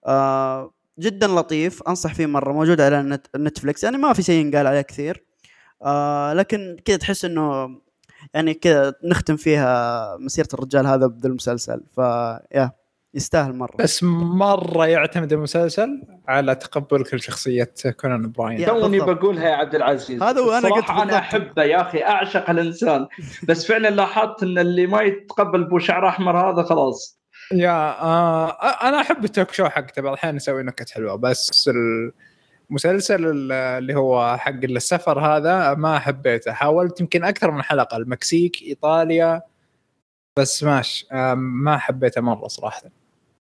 [0.05, 4.81] آه جدا لطيف أنصح فيه مرة موجود على نتفلكس يعني ما في شيء ينقال عليه
[4.81, 5.23] كثير.
[5.83, 7.69] آه لكن كذا تحس إنه
[8.33, 11.97] يعني كذا نختم فيها مسيرة الرجال هذا بالمسلسل ف
[12.55, 12.71] يا
[13.13, 13.75] يستاهل مرة.
[13.79, 18.65] بس مرة يعتمد المسلسل على تقبلك لشخصيه كونان براين.
[18.65, 18.99] توني.
[18.99, 20.23] بقولها يا عبد العزيز.
[20.23, 21.17] هذا وأنا قلت أنا.
[21.17, 23.07] أحبه يا أخي أعشق الإنسان.
[23.47, 27.19] بس فعلا لاحظت إن اللي ما يتقبل بو شعر أحمر هذا خلاص.
[27.51, 32.11] yeah آه أنا أحب ال talk show حقته بعض الأحيان يسوي نكت حلوة بس المسلسل
[33.29, 36.51] ال- اللي هو حق السفر هذا ما حبيته.
[36.51, 37.97] حاولت يمكن أكثر من حلقة.
[37.97, 39.41] المكسيك إيطاليا
[40.39, 41.05] بس ماش
[41.35, 42.81] ما حبيته مرة صراحة.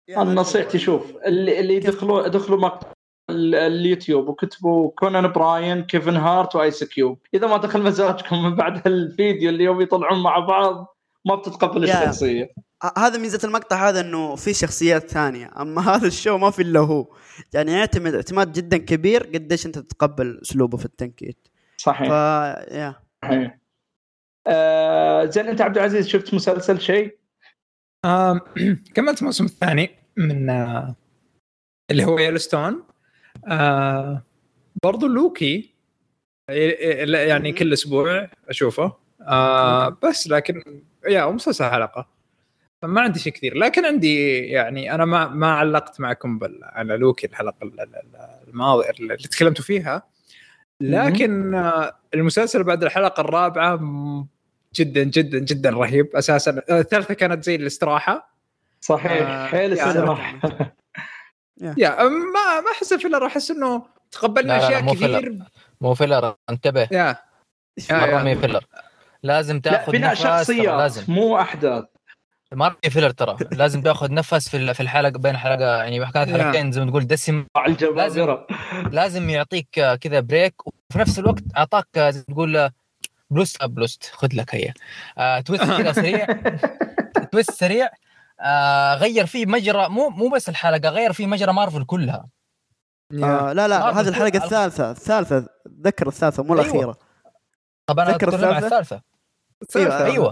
[0.10, 2.88] أنا نصيحتي شوف اللي اللي يدخلوا يدخلوا مقطع
[3.30, 7.18] ال- اليوتيوب وكتبوا كونان براين كيفن هارت وآيس كيوب.
[7.34, 10.95] إذا ما دخل مزاجكم من بعد الفيديو اللي يوم يطلعون مع بعض
[11.26, 12.02] ما بتتقبل يا.
[12.02, 12.54] الشخصية.
[12.98, 15.52] هذا ميزة المقطع هذا إنه في شخصيات ثانية.
[15.62, 17.16] أما هذا ال show ما في إلا هو.
[17.54, 21.48] يعني يعتمد اعتماد جدا كبير قديش أنت تتقبل أسلوبه في التنكيت.
[21.78, 22.10] ف صحيح
[22.72, 23.58] يا صحيح.
[24.48, 27.18] آه زين أنت عبد العزيز شفت مسلسل شيء؟
[28.06, 28.42] آه
[28.96, 30.96] كملت الموسم الثاني من آه
[31.92, 32.84] اللي هو يلستون
[33.48, 34.24] آه
[34.84, 35.76] برضو لوكي
[36.50, 38.94] يعني كل أسبوع أشوفه.
[39.22, 42.08] آه بس لكن يا مسلسل حلقة.
[42.82, 47.28] فما عندي شيء كثير لكن عندي يعني أنا ما ما علقت معكم بال على لوكي
[47.28, 47.96] الحلقة ال- ال-
[48.48, 50.04] الماضيه اللي تكلمتوا فيها.
[50.82, 51.56] لكن
[52.14, 53.80] المسلسل بعد الحلقة الرابعة
[54.76, 56.16] جدا جدا جدا رهيب.
[56.16, 58.36] أساسا الثالثة كانت زي الاستراحة.
[58.82, 59.28] صحيح.
[59.28, 60.40] آه، حيل يعني- استراحه
[61.78, 62.04] yeah.
[62.04, 65.40] ما ما أحس filler أحس إنه تقبلنا أشياء كثير.
[65.82, 66.88] مو filler انتبه.
[66.92, 67.18] yeah.
[67.92, 68.24] yeah.
[68.24, 68.66] مي filler
[69.26, 71.14] لازم لا تاخذ بناء نفس شخصيات لازم.
[71.14, 71.84] مو أحداث.
[72.54, 73.38] ما في filler ترى.
[73.62, 76.30] لازم تاخذ نفس في ال- في الحلقة بين حلقة يعني كانت.
[76.32, 78.48] حلقتين زي ما تقول دسم الجبابره
[78.92, 79.68] لازم يعطيك
[80.02, 82.70] كذا break وفي نفس الوقت أعطاك زي ما تقول
[83.30, 84.74] plot twist، plot twist خذ لك هي.
[85.18, 86.28] آه twist كذا سريع.
[87.32, 87.90] twist سريع.
[88.42, 92.28] آه غير فيه مجرى مو مو بس الحلقة غير فيه مجرى مارفل كلها.
[93.24, 95.48] آه لا لا هذه الحلقة الثالثة الثالثة.
[95.84, 96.66] تذكر الثالثة مو أيوة.
[96.66, 96.98] الاخيره
[97.90, 99.15] طب أنا تذكر أتكلم عن الثالثة؟ الثالثة.
[99.76, 100.06] أيوه.
[100.06, 100.32] أيوة.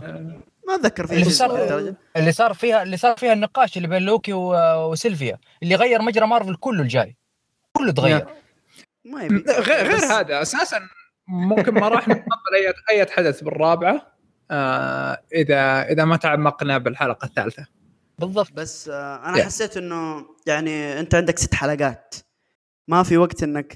[0.68, 1.94] ما أتذكر في اللي صار-.
[2.18, 6.28] اللي صار فيها اللي صار فيها النقاش اللي بين لوكي و- وسيلفيا اللي غير مجرى
[6.28, 7.16] مارفل كله الجاي.
[7.74, 8.26] كله تغير.
[9.06, 9.44] ما يبي.
[9.52, 10.80] غير غير بس- هذا أساسا
[11.28, 14.14] ممكن ما راح نتقبل اي أي حدث بالرابعة
[14.52, 17.66] آه اذا إذا ما تعمقنا بالحلقة الثالثة.
[18.20, 18.52] بالضبط.
[18.54, 19.44] بس آه أنا يا.
[19.46, 22.16] حسيت إنه يعني أنت عندك ست حلقات.
[22.88, 23.74] ما في وقت إنك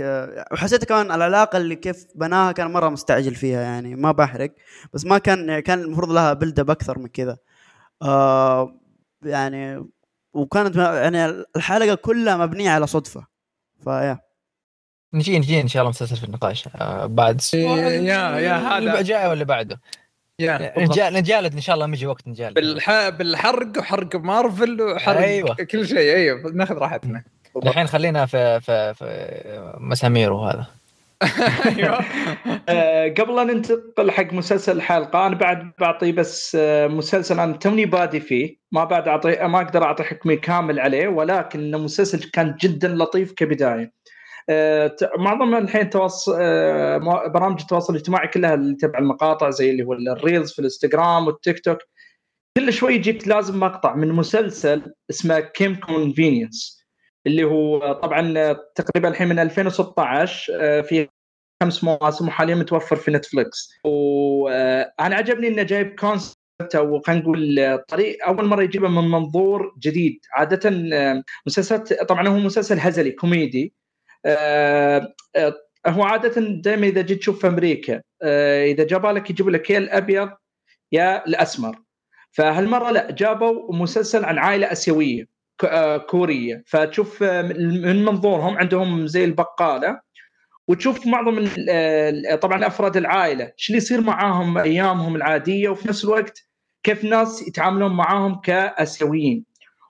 [0.52, 4.54] وحسيت كمان العلاقة اللي كيف بناها كان مرة مستعجل فيها يعني ما بحرق
[4.94, 7.38] بس ما كان يعني كان المفروض لها بلد اب أكثر من كذا.
[8.02, 8.80] آه
[9.26, 9.86] يعني
[10.34, 13.28] وكانت يعني الحلقة كلها مبنية على صدفة.
[13.84, 14.20] فيا
[15.14, 17.42] نجي نجي إن شاء الله مسلسل في النقاش آه بعد.
[17.54, 18.78] يا- يا هذا.
[18.78, 19.82] اللي جاي ولا بعده؟
[20.40, 22.54] يا نجا- نجالد إن شاء الله يجي وقت نجالد.
[22.56, 23.10] بالح...
[23.10, 25.56] بالحرق وحرق مارفل وحرق أيوة.
[25.56, 25.98] كل شيء.
[26.16, 27.24] أيوه ناخذ راحتنا.
[27.66, 30.66] الحين خلينا في في في مسامير وهذا.
[31.66, 32.00] أيوه.
[32.70, 37.86] آه، قبل ان ننتقل حق مسلسل الحلقة أنا بعد بعطي بس آه، مسلسل أنا توني
[37.86, 38.58] بادي فيه.
[38.72, 43.32] ما بعد اعطي ما أقدر أعطي حكمي كامل عليه ولكن إنه مسلسل كان جدا لطيف
[43.32, 43.94] كبداية.
[44.50, 46.34] آه، معظم الحين تواصل
[47.30, 51.60] برامج التواصل الاجتماعي كلها اللي تبع المقاطع زي اللي هو ال reels في الإنستغرام والتيك
[51.60, 51.78] توك
[52.58, 56.77] كل شوي يجيك لازم مقطع من مسلسل اسمه Kim's Convenience
[57.28, 61.08] اللي هو طبعا تقريبا الحين من 2016 آه، في
[61.64, 67.84] خمس مواسم وحاليا متوفر في نتفلكس وأنا عجبني إنه جايب concept أو خلينا نقول آه،
[67.88, 70.20] طريق أول مرة يجيبه من منظور جديد.
[70.34, 73.74] عاده آه، مسلسلات طبعا هو مسلسل هزلي كوميدي.
[74.26, 75.54] آه، آه،
[75.88, 79.78] هو عاده دائما إذا جيت تشوف في أمريكا آه، إذا جابوا لك يجيبوا لك يا
[79.78, 80.30] الابيض
[80.92, 81.80] يا الأسمر.
[82.32, 85.22] فهالمرة لا جابوا مسلسل عن عائلة آسيوية.
[85.22, 85.37] آه،
[86.10, 86.64] كورية.
[86.68, 90.00] فتشوف آه، من منظورهم عندهم زي البقالة.
[90.68, 93.44] وتشوف معظم آه، طبعا أفراد العائلة.
[93.44, 96.48] إيش اللي يصير معاهم أيامهم العادية؟ وفي نفس الوقت
[96.84, 99.46] كيف الناس يتعاملون معاهم كآسيويين.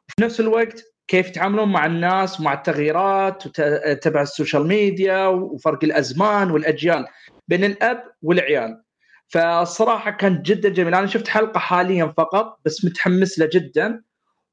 [0.10, 3.48] وفي نفس الوقت كيف يتعاملون مع الناس ومع التغييرات
[4.04, 7.06] تبع السوشيال ميديا وفرق الأزمان والأجيال
[7.48, 8.84] بين الأب والعيال.
[9.28, 10.96] فالصراحه كان جدا جميل.
[10.96, 14.04] أنا شفت حلقة حاليا فقط بس متحمس له جدا.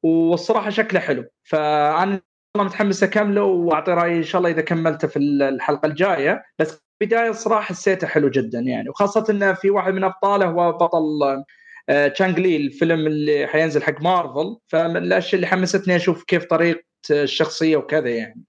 [0.05, 1.25] والصراحة شكله حلو.
[1.45, 2.21] فأنا
[2.57, 6.45] متحمس اكمله وأعطي رأيي إن شاء الله إذا كملته في الحلقة الجاية.
[6.59, 8.89] بس بدايه الصراحة حسيته حلو جدا يعني.
[8.89, 11.45] وخاصة إنه في واحد من أبطاله هو بطل
[11.89, 14.57] آه، تشانغ لي الفيلم اللي حينزل حق مارفل.
[14.69, 18.45] فمن الأشياء اللي حمستني أشوف كيف طريقة الشخصية وكذا يعني.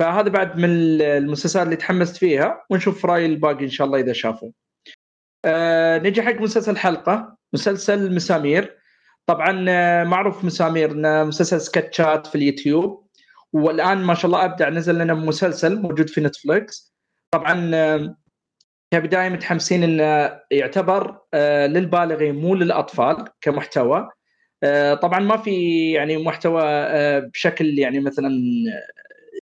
[0.00, 0.70] فهذا بعد من
[1.02, 4.50] المسلسلات اللي تحمست فيها ونشوف رأي الباقي إن شاء الله إذا شافوا.
[5.44, 8.79] آه نجي حق مسلسل حلقه مسلسل مسامير.
[9.26, 13.06] طبعا آه، معروف مسامير إنه مسلسل سكتشات في اليوتيوب.
[13.52, 16.94] والآن ما شاء الله أبدع نزل لنا مسلسل موجود في نتفلكس
[17.34, 18.16] طبعا آه،
[18.92, 24.08] كبداية متحمسين إنه يعتبر آه، للبالغين مو للأطفال كمحتوى.
[25.02, 26.62] طبعا ما في يعني محتوى
[27.20, 28.28] بشكل يعني مثلا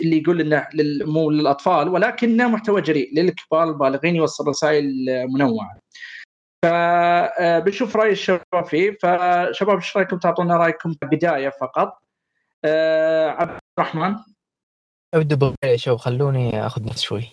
[0.03, 0.67] اللي يقول إنه
[1.05, 4.95] مو للأطفال ولكنه محتوى جريء للكبار البالغين يوصل رسائل
[5.35, 5.79] منوعة.
[6.65, 11.99] فبنشوف رأي الشباب فيه فشباب إيش رأيكم؟ تعطونا رأيكم بدايه فقط.
[12.65, 14.17] آه، عبد الرحمن.
[15.15, 17.29] أبدأ بغير شوف خلوني آخذ نفس شوي.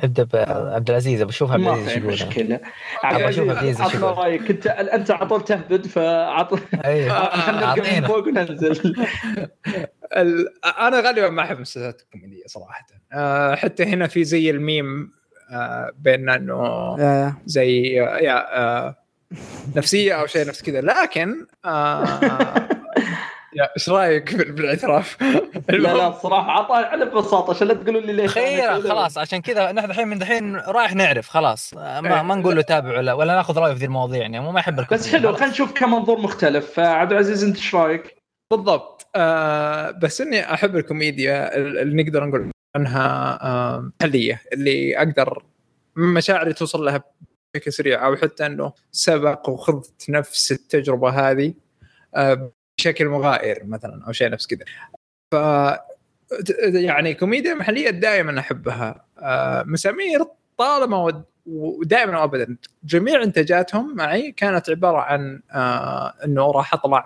[0.00, 2.60] أبدأ بعبد العزيز ابى أشوف عبد ما العزيز في إيش يقول مشكلة.
[3.04, 4.10] أبغى أشوف عبد العزيز عطنا.
[4.10, 6.54] رايك انت أنت على طول تهبد فعط
[7.74, 8.94] خلينا فوق وننزل.
[10.16, 12.86] ال- أنا غالبا ما أحب المسلسلات الكوميدية صراحة.
[13.12, 15.23] آه، حتى هنا في زي الميم آه،
[15.98, 18.94] بيننا إنه يا- زي يا آه،
[19.76, 20.80] نفسية أو شيء نفس كذا.
[20.80, 22.04] لكن آه،
[23.56, 25.16] يا إيش رأيك بال- بالاعتراف؟
[25.68, 27.50] لا لا الصراحه عطى على ببساطة.
[27.50, 31.28] عشان لا تقولوا لي ليش؟ خير خلاص عشان كذا نحن الحين من دحين رايح نعرف
[31.28, 31.74] خلاص.
[31.74, 34.60] ما, ما نقول له تابع ولا ولا ناخذ رأيه في ذي المواضيع يعني مو ما
[34.60, 35.32] يحب بس حلو.
[35.32, 36.70] خلينا نشوف كمنظور مختلف.
[36.70, 38.16] فعبد العزيز انت إيش رأيك؟
[38.50, 39.06] بالضبط.
[39.16, 45.44] آه بس إني أحب الكوميديا اللي نقدر نقول عنها آه محليه اللي أقدر
[45.96, 47.04] مشاعري توصل لها
[47.54, 51.54] بشكل سريع أو حتى إنه سبق وخضت نفس التجربة هذه
[52.14, 54.64] آه بشكل مغاير مثلا أو شيء نفس كذا.
[55.32, 55.34] ف
[56.74, 59.04] يعني كوميديا محلية دائما أحبها.
[59.18, 60.24] آه مسامير
[60.58, 62.56] طالما ود- ودائما وابدا.
[62.84, 67.04] جميع إنتاجاتهم معي كانت عبارة عن آه إنه راح أطلع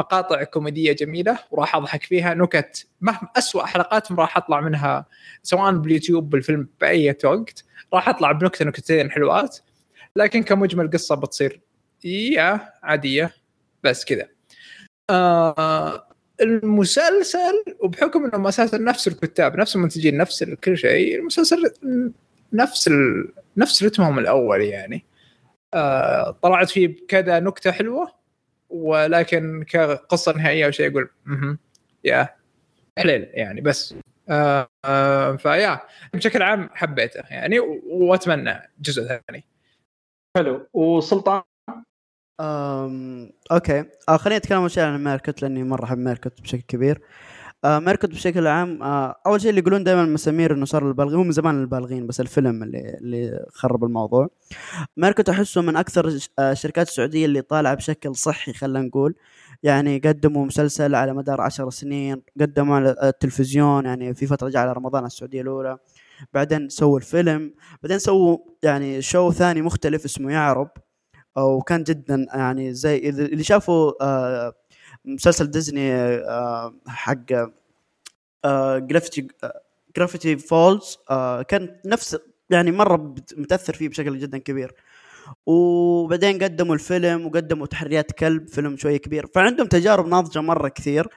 [0.00, 2.34] مقاطع كوميدية جميلة وراح أضحك فيها.
[2.34, 5.06] نكت مهما اسوء حلقاتهم راح أطلع منها
[5.42, 9.58] سواء باليوتيوب بالفيلم بأي وقت راح أطلع بنكتة نكتتين حلوات.
[10.16, 11.60] لكن كمجمل قصة بتصير
[12.04, 13.34] يا عادية
[13.82, 14.28] بس كذا.
[15.10, 16.06] آه
[16.40, 21.72] المسلسل وبحكم إنه أساسا نفس الكتاب نفس المنتجين نفس كل شيء المسلسل
[22.52, 23.32] نفس ال...
[23.56, 25.04] نفس رتمهم الأول يعني.
[25.74, 28.25] آه طلعت فيه كذا نكتة حلوة.
[28.82, 31.58] ولكن كقصة نهائية أو شيء يقول أها
[32.04, 32.28] يا.
[32.98, 33.94] حليل يعني بس.
[34.28, 35.80] آه آه فيا
[36.14, 39.44] بشكل عام حبيته يعني وأتمنى جزء ثاني.
[40.36, 40.68] حلو.
[40.72, 41.42] وسلطان؟
[42.40, 43.30] أم...
[43.52, 43.84] okay.
[44.08, 47.00] آه خليني أتكلم أول شيء عن ميركوت لأني مرة أحب ميركوت بشكل كبير.
[47.66, 51.32] ميركوت بشكل عام آه أول شيء اللي يقولون دائما مسامير انه صار للبالغين هو من
[51.32, 54.28] زمان للبالغين بس الفيلم اللي اللي خرب الموضوع.
[54.96, 59.14] ميركوت أحسه من أكثر آه الشركات السعودية اللي طالعة بشكل صحي خلينا نقول.
[59.62, 64.72] يعني قدموا مسلسل على مدار عشر سنين قدموا على التلفزيون يعني في فترة جاء على
[64.72, 65.78] رمضان السعودية الأولى.
[66.34, 67.54] بعدين سووا الفيلم.
[67.82, 70.68] بعدين سووا يعني show ثاني مختلف اسمه يعرب
[71.38, 74.52] وكان جدا يعني زي اللي شافوا آه،
[75.06, 77.32] مسلسل ديزني آه، حق
[78.44, 79.60] آه، Gravity آه،
[79.96, 80.98] Gravity Falls
[81.48, 82.16] كان نفس
[82.50, 84.74] يعني مرة متأثر فيه بشكل جدا كبير.
[85.46, 89.26] وبعدين قدموا الفيلم وقدموا تحريات كلب فيلم شوية كبير.
[89.26, 91.08] فعندهم تجارب ناضجة مرة كثير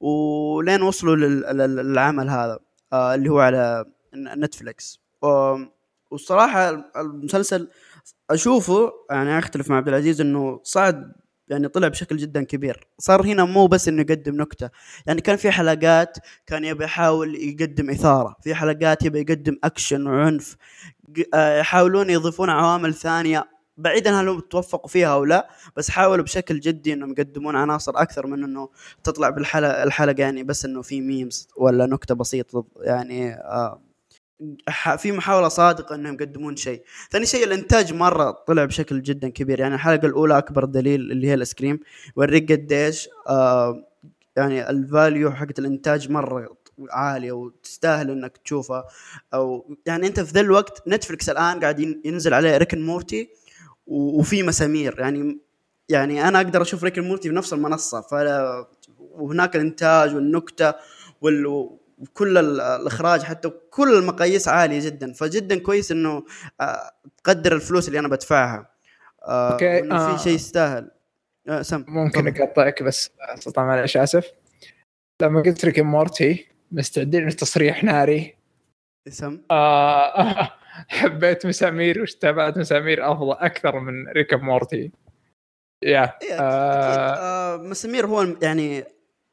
[0.00, 2.58] ولين وصلوا لل- لل- للعمل هذا
[2.92, 5.56] آه اللي هو على ن- نتفليكس و-
[6.10, 7.68] والصراحه المسلسل
[8.30, 11.12] أشوفه يعني أختلف مع عبد العزيز إنه صعد
[11.48, 12.86] يعني طلع بشكل جدا كبير.
[12.98, 14.70] صار هنا مو بس إنه يقدم نكتة
[15.06, 20.56] يعني كان في حلقات كان يبي يحاول يقدم إثارة في حلقات يبي يقدم أكشن وعنف
[21.34, 23.56] آه، يحاولون يضيفون عوامل ثانية.
[23.78, 28.26] بعيدا هل هم توفقوا فيها أو لا بس حاولوا بشكل جدي إنهم يقدمون عناصر أكثر
[28.26, 28.68] من إنه
[29.04, 33.85] تطلع بالحلقة الحلقة يعني بس إنه في memes ولا نكتة بسيطة يعني آه.
[34.98, 36.82] في محاولة صادقة إنهم يقدمون شيء.
[37.10, 39.60] ثاني شيء الإنتاج مرة طلع بشكل جدا كبير.
[39.60, 41.80] يعني الحلقة الأولى أكبر دليل اللي هي الاسكريم
[42.16, 43.82] يوريك قديش آه
[44.36, 46.56] يعني ال value حقت الإنتاج مرة
[46.90, 48.84] عالية وتستاهل إنك تشوفها.
[49.34, 53.28] أو يعني أنت في ذا الوقت نتفلكس الآن قاعد ين- ينزل عليه Rick and Morty
[53.86, 55.00] وفي مسامير.
[55.00, 55.38] يعني
[55.88, 58.00] يعني أنا أقدر أشوف Rick and Morty بنفس المنصة.
[58.00, 58.14] ف
[58.98, 60.74] وهناك الإنتاج والنكتة
[61.20, 65.12] وال وكل ال- الإخراج حتى كل المقاييس عالية جدا.
[65.12, 66.24] فجدا كويس إنه
[66.60, 66.90] آه،
[67.24, 68.70] تقدر الفلوس اللي أنا بدفعها.
[69.22, 70.16] آه okay، وإنه آه.
[70.16, 70.90] في شيء يستاهل.
[71.48, 72.42] آه سم ممكن.
[72.42, 73.10] اقطعك بس
[73.54, 74.32] طبعا معلش آسف.
[75.22, 78.34] لما قلت Rick and Morty مستعدين لتصريح ناري.
[79.08, 79.40] سم.
[79.50, 80.52] آه
[80.88, 84.90] حبيت مسامير وتابعت مسامير أفضل أكثر من Rick and Morty
[85.84, 86.30] yeah، أكيد.
[86.40, 87.54] آه.
[87.54, 88.84] آه مسامير هو يعني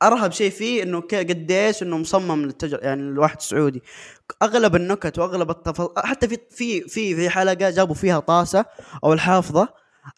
[0.04, 3.84] أرهب شيء فيه إنه قديش إنه مصمم للتجر يعني الواحد السعودي.
[4.44, 8.66] أغلب النكت وأغلب التفاصيل حتى في في في في حلقة جابوا فيها طاسة
[9.04, 9.68] أو الحافظة.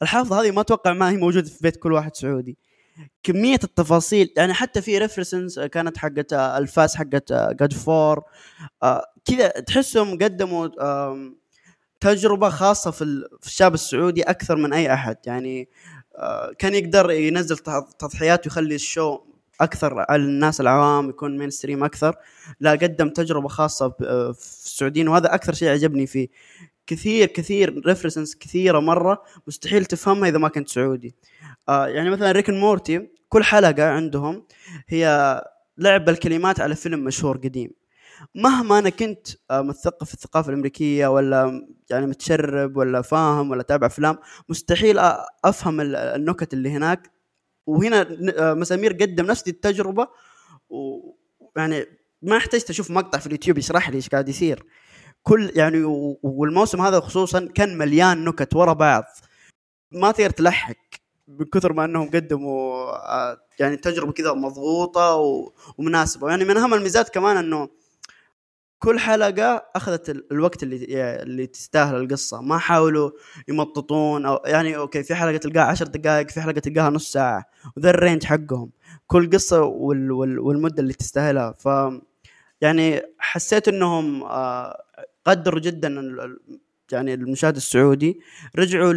[0.02, 2.58] الحافظة هذه ما أتوقع ما هي موجودة في بيت كل واحد سعودي.
[3.24, 8.22] كمية التفاصيل يعني حتى في references كانت حقت آه، الفاس حقت God of War
[9.26, 10.68] كذا تحسهم قدموا
[12.00, 15.18] تجربة خاصة في ال- في الشاب السعودي أكثر من أي أحد.
[15.26, 15.70] يعني
[16.18, 19.20] آه، كان يقدر ينزل تض- تضحيات ويخلي ال show
[19.62, 22.16] أكثر الناس العوام يكون mainstream أكثر؟
[22.60, 26.28] لا قدم تجربة خاصة في السعوديين وهذا أكثر شيء عجبني فيه.
[26.88, 31.16] كثير كثير references كثيرة مرة مستحيل تفهمها إذا ما كنت سعودي.
[31.70, 34.44] آه يعني مثلا Rick and Morty كل حلقة عندهم
[34.88, 35.42] هي
[35.78, 37.72] لعب الكلمات على فيلم مشهور قديم.
[38.36, 43.88] مهما أنا كنت آه، مثقف في الثقافة الأمريكية ولا يعني متشرب ولا فاهم ولا تابع
[43.88, 44.18] أفلام
[44.50, 45.00] مستحيل
[45.46, 47.12] أفهم ال- النكت اللي هناك.
[47.68, 50.08] وهنا آه، مسامير قدم نفس التجربة
[50.70, 51.86] ويعني
[52.22, 54.64] ما احتجت أشوف مقطع في اليوتيوب يشرح لي إيش قاعد يصير.
[55.24, 55.84] كل يعني
[56.24, 59.04] والموسم هذا خصوصا كان مليان نكت ورا بعض.
[59.92, 60.76] ما تقدر تلحق
[61.28, 65.16] من كثر ما إنهم قدموا آه، يعني تجربة كذا مضغوطة
[65.78, 66.30] ومناسبة.
[66.30, 67.70] يعني من أهم الميزات كمان إنه
[68.86, 70.86] كل حلقة أخذت ال- الوقت اللي
[71.24, 72.42] اللي تستاهل القصة.
[72.42, 73.12] ما حاولوا
[73.48, 77.46] يمططون أو يعني okay في حلقة تلقاها عشر دقائق في حلقة تلقاها نص ساعة.
[77.78, 78.70] وذا ال range حقهم.
[79.08, 81.52] كل قصة وال وال والمدة اللي تستاهلها.
[81.60, 81.70] ف
[82.62, 84.78] يعني حسيت إنهم آه،
[85.26, 85.90] قدروا جدا
[86.92, 88.20] يعني المشاهد السعودي.
[88.58, 88.94] رجعوا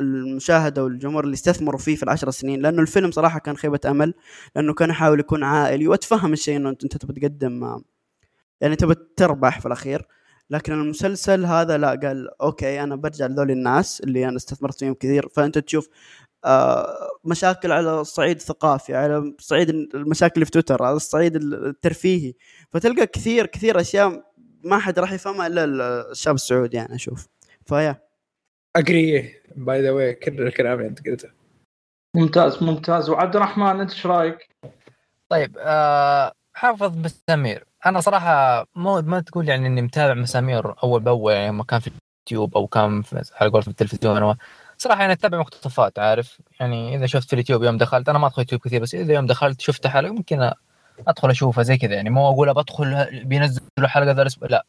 [0.00, 2.60] للمشاهده والجمهور اللي استثمروا فيه في العشر سنين.
[2.62, 4.14] لأنه الفيلم صراحة كان خيبة أمل.
[4.56, 5.88] لأنه كان يحاول يكون عائلي.
[5.88, 7.82] وأتفهم الشيء إنه انت تبي تقدم آه،
[8.60, 10.06] يعني تبي تربح في الأخير.
[10.50, 15.28] لكن المسلسل هذا لا قال أوكي أنا برجع لذول الناس اللي أنا استثمرت فيهم كثير.
[15.28, 15.88] فأنت تشوف
[16.44, 22.34] آه، مشاكل على الصعيد الثقافي على صعيد المشاكل اللي في تويتر على الصعيد الترفيهي.
[22.70, 24.32] فتلقى كثير كثير أشياء
[24.64, 25.64] ما حد راح يفهمها إلا
[26.10, 27.28] الشاب السعودي يعني أشوف.
[27.66, 28.02] ف
[28.76, 29.05] yeah.
[29.05, 31.28] agree by the way كل الكلام اللي أنت قلته.
[32.16, 33.10] ممتاز ممتاز.
[33.10, 34.48] وعبد الرحمن أنت إيش رأيك؟
[35.28, 41.32] طيب آه حافظ مسامير أنا صراحة مو ما تقول يعني إني متابع مسامير أول بأول
[41.32, 41.90] يعني ما كان في
[42.26, 44.34] اليوتيوب أو كان في على قولة في التلفزيون أو
[44.78, 48.42] صراحة يعني أتابع مقتطفات عارف؟ يعني إذا شفت في اليوتيوب يوم دخلت أنا ما أدخل
[48.42, 50.50] يوتيوب كثير بس إذا يوم دخلت شفت حلقة ممكن
[51.08, 54.66] أدخل أشوفها زي كذا يعني مو أقول بدخل بينزلوا حلقة ذا الأسبوع لا.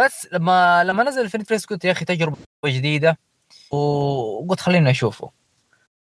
[0.00, 3.18] بس لما لما نزل في نتفلكس قلت يا أخي تجربة جديدة
[3.70, 5.30] وقلت خليني أشوفه.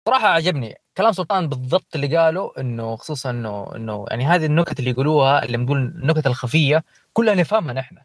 [0.07, 0.75] صراحة عجبني.
[0.97, 5.57] كلام سلطان بالضبط اللي قاله إنه خصوصا إنه إنه يعني هذه النكت اللي يقولوها اللي
[5.57, 6.83] نقول النكت الخفية
[7.13, 7.97] كلها نفهمها نحن.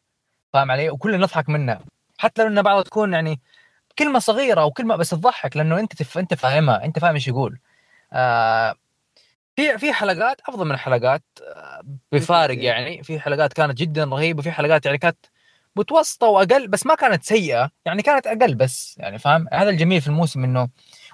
[0.53, 1.81] فاهم علي؟ وكلنا نضحك منها.
[2.19, 3.41] حتى لو انها بعضها تكون يعني
[3.99, 6.19] كلمة صغيرة أو كلمة بس تضحك لأنه أنت تف...
[6.19, 7.59] أنت فاهمها أنت فاهم إيش يقول.
[8.13, 8.75] آه
[9.57, 11.83] في في حلقات أفضل من حلقات آه
[12.13, 13.03] بفارق يعني.
[13.03, 15.27] في حلقات كانت جدا رهيبة في حلقات يعني كانت
[15.77, 17.71] متوسطة وأقل بس ما كانت سيئة.
[17.85, 20.69] يعني كانت أقل بس يعني فاهم؟ هذا الجميل في الموسم إنه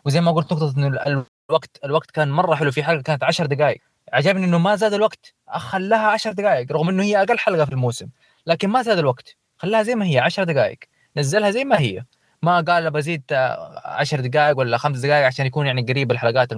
[0.05, 3.81] وزي ما قلت نقطة إنه الوقت الوقت كان مرة حلو في حلقة كانت 10 دقائق
[4.13, 8.09] عجبني إنه ما زاد الوقت خلاها 10 دقائق رغم إنه هي أقل حلقة في الموسم
[8.47, 10.79] لكن ما زاد الوقت خلاها زي ما هي 10 دقائق
[11.17, 12.05] نزلها زي ما هي.
[12.43, 16.49] ما قال بزيد 10 دقائق ولا 5 دقائق عشان يكون يعني قريب الحلقات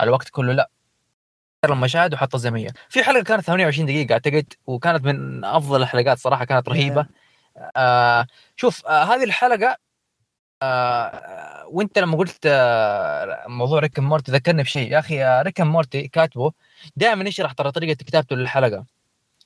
[0.00, 0.70] الوقت كله لا.
[1.64, 2.68] المشاهد وحطها زي ما هي.
[2.88, 7.06] في حلقة كانت 28 دقيقة أعتقد وكانت من أفضل الحلقات صراحة كانت رهيبة.
[7.76, 9.76] آه شوف آه هذه الحلقة
[10.62, 14.92] آه وانت لما قلت آه موضوع Rick and Morty ذكرني بشيء.
[14.92, 16.52] يا أخي آه Rick and Morty كاتبه
[16.96, 18.84] دائما يشرح ترى طريقة كتابته للحلقة.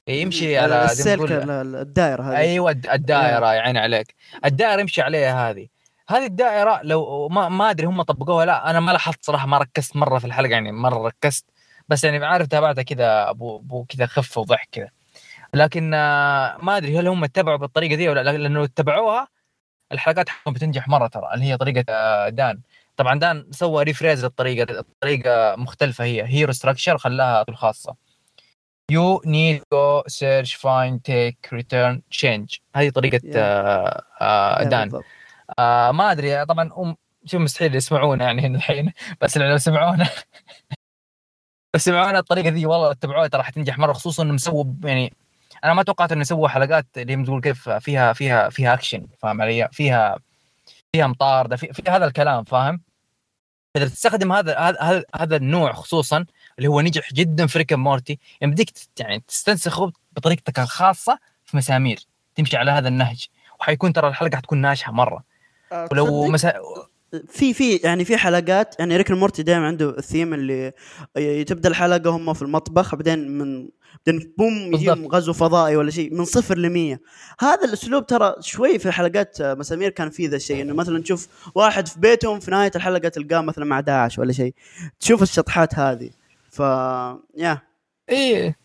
[0.09, 2.37] يمشي على ال circle الدائرة هذه.
[2.37, 4.15] أيوه الد- الدائرة يا عيني عليك.
[4.45, 5.67] الدائرة يمشي عليها هذه.
[6.09, 9.97] هذه الدائرة لو ما ما أدري هم طبقوها لا أنا ما لاحظت صراحة ما ركزت
[9.97, 11.45] مرة في الحلقة يعني مرة ركزت.
[11.89, 14.89] بس يعني عارف تابعتها كذا أبو أبو كذا خفه وضحك كذا.
[15.55, 19.29] لكن آه، ما أدري هل هم اتبعوا بالطريقة دي ولا لا لأنه اتبعوها
[19.93, 22.61] الحلقات حقهم بتنجح مرة ترى اللي هي طريقة آه، دان.
[22.97, 27.95] طبعا دان سوى rephrase للطريقة الطريقة مختلفة هي hero structure خلاها الخاصه
[28.91, 33.37] you need go search find take return change هذه طريقة Yeah.
[33.37, 34.89] آه آه Yeah, دان.
[34.89, 35.05] بالضبط.
[35.59, 40.09] آه ما أدري طبعا أم شوف مستحيل يسمعونا يعني هنا الحين بس لو سمعونا.
[41.75, 45.13] لو سمعونا الطريقة ذي والله اتبعوها ترى حتنجح مرة خصوصا انه مسوي يعني
[45.65, 49.69] أنا ما توقعت إنه يسووا حلقات اللي تقول كيف فيها فيها فيها اكشن فاهم علي؟
[49.73, 50.19] فيها
[50.93, 52.81] فيها مطارده في, في هذا الكلام فاهم؟
[53.77, 55.05] إذا تستخدم هذا هذا هذا-
[55.37, 56.25] النوع خصوصا
[56.59, 58.19] اللي هو نجح جدا في ريك مورتي
[58.71, 61.99] تت- يعني تستنسخه بطريقتك الخاصة في مسامير
[62.35, 63.27] تمشي على هذا النهج
[63.61, 65.25] وحيكون ترى الحلقة حتكون ناجحة مرة
[65.73, 66.53] آه، ولو؟ مسا...
[67.29, 70.73] في في يعني في حلقات يعني ريك مورتي دائما عنده الثيم اللي
[71.45, 73.69] تبدا الحلقة هم في المطبخ بعدين من
[74.07, 75.07] بعدين boom يجيهم.
[75.07, 77.01] غزو فضائي ولا شيء من صفر ل 100
[77.41, 81.29] هذا الأسلوب ترى شوي في حلقات آه، مسامير كان في ذا الشيء إنه مثلا تشوف
[81.55, 84.55] واحد في بيتهم في نهاية الحلقة تلقاه مثلا مع داعش ولا شيء.
[85.01, 86.11] تشوف الشطحات هذه.
[86.51, 86.61] ف
[87.37, 87.59] يا.
[88.09, 88.57] إيه.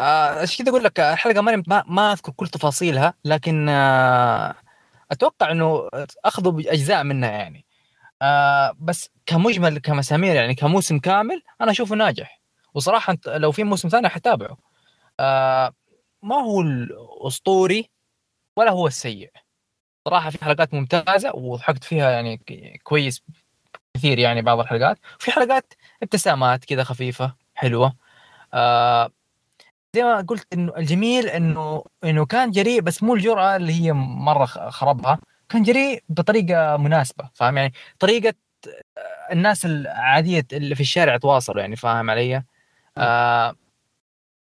[0.00, 4.54] آه، عشان كذا أقول لك؟ الحلقة ما, ما أذكر كل تفاصيلها لكن آه
[5.14, 5.88] أتوقع إنه
[6.24, 7.64] أخذوا بأجزاء منها يعني.
[8.22, 12.40] آه بس كمجمل كمسامير يعني كموسم كامل أنا أشوفه ناجح.
[12.74, 14.56] وصراحة لو في موسم ثاني حتابعه.
[15.20, 15.72] آه
[16.22, 17.90] ما هو الأسطوري
[18.56, 19.30] ولا هو السيء.
[20.08, 22.40] صراحة في حلقات ممتازة وضحكت فيها يعني
[22.82, 23.22] كويس
[23.94, 24.98] كثير يعني بعض الحلقات.
[25.18, 27.94] في حلقات ابتسامات كذا خفيفة حلوة.
[28.54, 29.10] آه
[29.94, 34.44] زي ما قلت إنه الجميل إنه إنه كان جريء بس مو الجرأة اللي هي مرة
[34.46, 35.18] خربها
[35.48, 38.34] كان جريء بطريقة مناسبة فاهم يعني طريقة
[38.98, 42.42] آه، الناس العادية اللي في الشارع يتواصلوا يعني فاهم علي؟
[42.98, 43.54] آه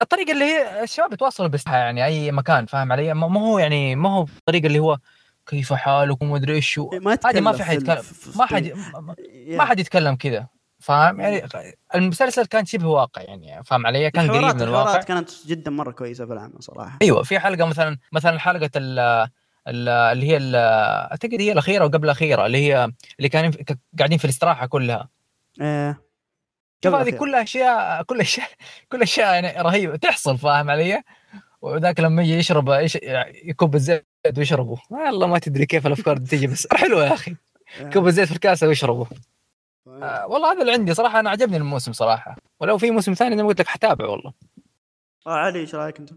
[0.02, 4.10] الطريقة اللي هي الشباب يتواصلوا بس يعني أي مكان فاهم علي؟ ما هو يعني ما
[4.10, 4.98] هو الطريقة اللي هو
[5.48, 8.04] كيف حالكم ومدري إيش و- ما هذه ما في حد يتكلم
[8.36, 8.72] ما حد
[9.58, 10.48] ما حد يتكلم كذا
[10.86, 11.48] فاهم؟ يعني
[11.96, 15.02] المسلسل كان شبه واقع يعني فاهم علي؟ كان قريب من الواقع.
[15.02, 16.98] كانت جدا مرة كويسة في العمل صراحة.
[17.02, 19.00] أيوه في حلقة مثلا مثلا حلقة ال
[19.68, 20.40] ال- اللي هي
[21.12, 23.52] أعتقد هي الأخيرة وقبل الأخيرة اللي هي اللي كانوا
[24.00, 25.10] قاعدين في الاستراحة كلها.
[25.62, 26.02] إيه.
[26.84, 27.10] شوف هذه.
[27.10, 28.48] كلها اشياء كل اشياء
[28.92, 29.96] كل أشياء يعني رهيبة.
[29.96, 31.02] تحصل فاهم علي؟
[31.62, 32.98] وذاك لما يجي يشرب يش-
[33.46, 34.06] يكب الزيت
[34.38, 34.78] ويشربه.
[34.90, 37.36] والله ما تدري كيف الأفكار دي تيجي بس حلوة يا أخي.
[37.80, 37.86] إيه.
[37.90, 39.08] كب الزيت في الكاسة ويشربه.
[39.88, 43.48] آه والله هذا اللي عندي صراحة أنا عجبني الموسم صراحة ولو في موسم ثاني ما
[43.48, 44.34] قلت لك حتابع والله
[45.28, 46.10] آه علي إيش رأيك أنت؟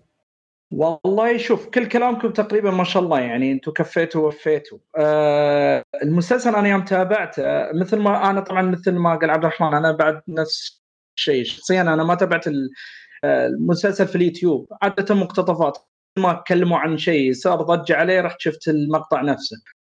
[0.71, 4.79] والله شوف كل كلامكم تقريبا ما شاء الله يعني أنتم كفيتوا ووفيتوا.
[4.99, 9.75] آه المسلسل أنا يوم تابعته آه، مثل ما أنا طبعا مثل ما قال عبد الرحمن
[9.75, 10.83] أنا بعد نفس
[11.17, 12.49] الشيء شخصيا أنا ما تابعت
[13.25, 15.79] آه، المسلسل في اليوتيوب عادة مقتطفات
[16.19, 19.57] ما تكلموا عن شيء صار ضجة عليه رحت شفت المقطع نفسه.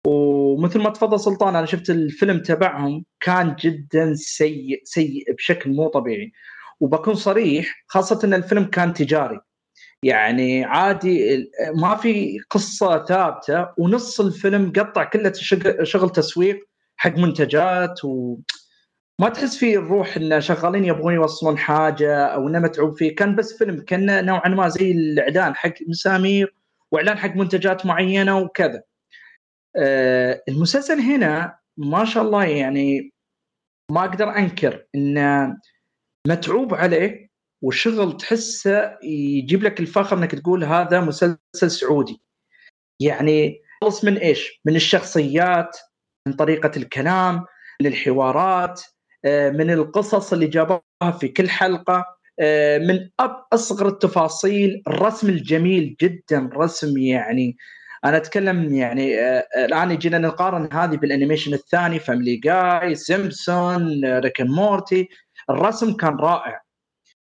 [0.07, 6.31] ومثل ما تفضل سلطان أنا شفت الفيلم تبعهم كان جدا سيء سيء بشكل مو طبيعي.
[6.79, 9.39] وبكون صريح خاصة إن الفيلم كان تجاري.
[10.03, 15.33] يعني عادي ما في قصة ثابتة ونص الفيلم قطع كله
[15.83, 16.59] شغل, تسويق
[16.97, 18.37] حق منتجات و
[19.19, 23.57] ما تحس فيه الروح إن شغالين يبغون يوصلون حاجة أو إنه متعوب فيه كان بس
[23.57, 26.55] فيلم كان نوعا ما زي الإعلان حق مسامير
[26.91, 28.81] وإعلان حق منتجات معينة وكذا.
[29.75, 33.11] آه المسلسل هنا ما شاء الله يعني
[33.91, 35.57] ما أقدر أنكر إنه
[36.27, 37.29] متعوب عليه
[37.63, 42.21] وشغل تحسه يجيب لك الفخر إنك تقول هذا مسلسل سعودي.
[43.01, 45.77] يعني خلص من إيش؟ من الشخصيات،
[46.27, 47.45] من طريقة الكلام،
[47.81, 48.81] للحوارات،
[49.25, 52.05] آه، من القصص اللي جابوها في كل حلقة،
[52.39, 57.57] آه، من أب أصغر التفاصيل، الرسم الجميل جدا، رسم يعني
[58.05, 64.41] أنا أتكلم يعني آه، الآن يجينا نقارن هذه بال animation الثاني فاميلي جاي، سيمبسون، ريك
[64.41, 65.09] مورتي،
[65.49, 66.61] الرسم كان رائع.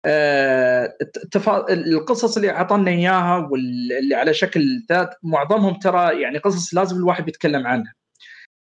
[0.04, 1.72] آه، التفا...
[1.72, 7.66] القصص اللي أعطانا إياها واللي على شكل ذات معظمهم ترى يعني قصص لازم الواحد يتكلم
[7.66, 7.94] عنها.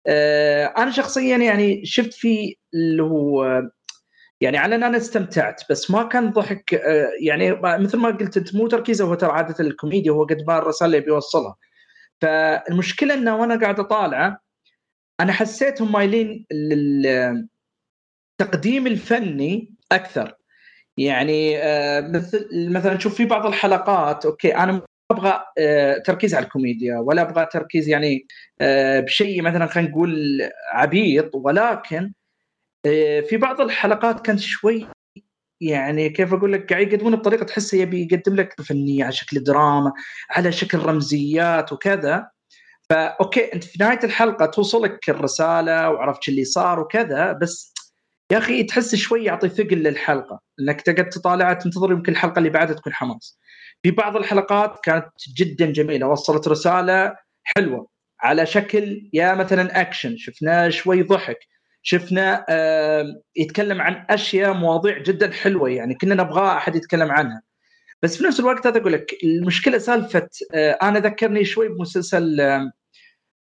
[0.08, 3.62] آه، أنا شخصيا يعني شفت في اللي هو
[4.42, 8.56] يعني على أن أنا استمتعت بس ما كان ضحك آه، يعني مثل ما قلت انت
[8.56, 11.56] مو تركيزه هو ترى عادة الكوميديا هو قد ما الرسالة اللي بيوصلها.
[12.22, 14.42] فالمشكلة انه وأنا قاعد أطالعه
[15.20, 17.48] أنا حسيتهم مايلين للتقديم
[18.88, 20.36] الفني أكثر.
[20.98, 26.98] يعني آه، مثل مثلا شوف في بعض الحلقات okay أنا أبغى آه، تركيز على الكوميديا
[26.98, 28.28] ولا أبغى تركيز يعني
[28.62, 30.42] آه، بشيء مثلا خلينا نقول
[30.74, 32.14] عبيط ولكن
[33.30, 34.88] في بعض الحلقات كانت شوي
[35.62, 39.94] يعني كيف أقول لك؟ قاعد يقدمون بطريقة تحسه يبي يقدم لك فنيه على شكل دراما
[40.30, 42.30] على شكل رمزيات وكذا.
[42.90, 47.74] ف okay أنت في نهاية الحلقة توصلك الرسالة وعرفت اللي صار وكذا بس
[48.32, 52.76] يا أخي تحس شوي يعطي ثقل للحلقة إنك تقعد تطالعها تنتظر يمكن الحلقة اللي بعدها
[52.76, 53.40] تكون حماس.
[53.84, 55.08] في بعض الحلقات كانت
[55.38, 57.88] جدا جميلة وصلت رسالة حلوة
[58.22, 61.40] على شكل يا مثلا اكشن شفنا شوي ضحك.
[61.90, 62.46] شفنا
[63.36, 67.42] يتكلم عن أشياء مواضيع جدا حلوة يعني كنا نبغى أحد يتكلم عنها.
[68.02, 72.42] بس في نفس الوقت هذا أقول لك المشكلة سالفة آه أنا ذكرني شوي بمسلسل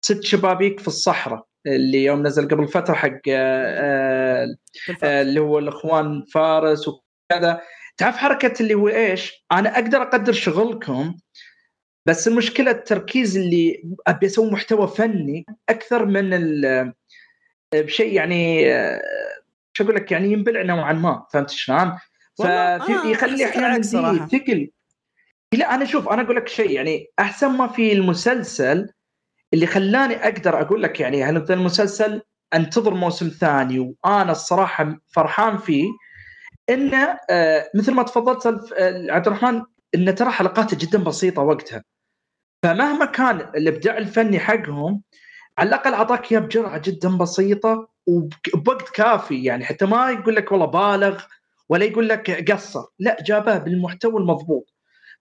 [0.02, 4.46] ست شبابيك في الصحراء اللي يوم نزل قبل فترة حق آه،
[5.02, 7.60] آه، اللي هو الأخوان فارس وكذا.
[7.96, 11.14] تعرف حركة اللي هو إيش؟ أنا أقدر أقدر شغلكم
[12.06, 16.32] بس المشكلة التركيز اللي أبي أسوي محتوى فني أكثر من
[17.74, 19.02] بشيء يعني آه،
[19.72, 21.98] شو أقول لك يعني ينبلع نوعا ما فهمت شلون؟
[22.36, 23.82] فيخلي أحيانا
[24.26, 24.70] ثقل.
[25.54, 28.88] لا أنا شوف أنا أقول لك شيء يعني أحسن ما في المسلسل
[29.54, 32.22] اللي خلاني أقدر أقول لك يعني هذا المسلسل
[32.54, 35.86] أنتظر موسم ثاني وأنا الصراحة فرحان فيه
[36.70, 39.62] إنه آه مثل ما تفضلت آه، عبد الرحمن
[39.94, 41.82] انه ترى حلقاته جدا بسيطة وقتها.
[42.62, 45.02] فمهما كان الإبداع الفني حقهم
[45.58, 50.66] على الأقل أعطاك إياه بجرعة جدا بسيطة وبوقت كافي يعني حتى ما يقول لك والله
[50.66, 51.22] بالغ
[51.68, 54.72] ولا يقول لك قصر لا جابه بالمحتوى المضبوط.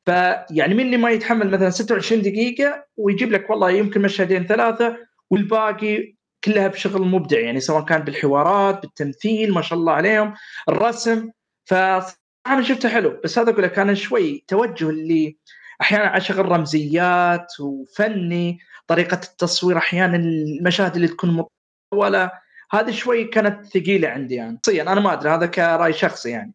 [0.05, 4.97] فيعني مين اللي ما يتحمل مثلا 26 دقيقة ويجيب لك والله يمكن مشهدين ثلاثة
[5.29, 10.33] والباقي كلها بشغل مبدع يعني سواء كان بالحوارات بالتمثيل ما شاء الله عليهم
[10.69, 11.29] الرسم.
[11.65, 15.37] فانا شفته حلو بس هذا أقول لك أنا شوي توجه اللي
[15.81, 21.45] أحيانا على شغل رمزيات وفني طريقة التصوير أحيانا المشاهد اللي تكون
[21.93, 22.31] مطولة.
[22.71, 24.59] هذه شوي كانت ثقيلة عندي يعني.
[24.65, 26.53] شخصيا أنا ما أدري هذا كرأي شخصي يعني.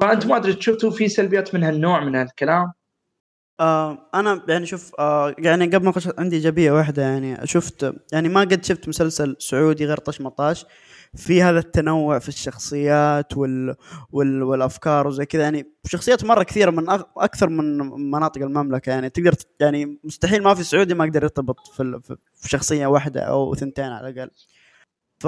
[0.00, 2.72] فأنت ما أدري شفتوا في سلبيات من هالنوع من هالكلام؟
[3.60, 7.46] آه أنا يعني شوف آه يعني قبل ما أخش عندي إيجابية واحدة يعني.
[7.46, 10.66] شفت يعني ما قد شفت مسلسل سعودي غير طش مطاش
[11.16, 13.76] في هذا التنوع في الشخصيات وال
[14.12, 15.42] وال والأفكار وزي كذا.
[15.42, 17.78] يعني شخصيات مرة كثيرة من أكثر من
[18.10, 18.90] مناطق المملكة.
[18.90, 22.00] يعني تقدر يعني مستحيل ما في سعودي ما يقدر يرتبط في,
[22.34, 24.30] في شخصية واحدة أو ثنتين على الأقل.
[25.20, 25.26] ف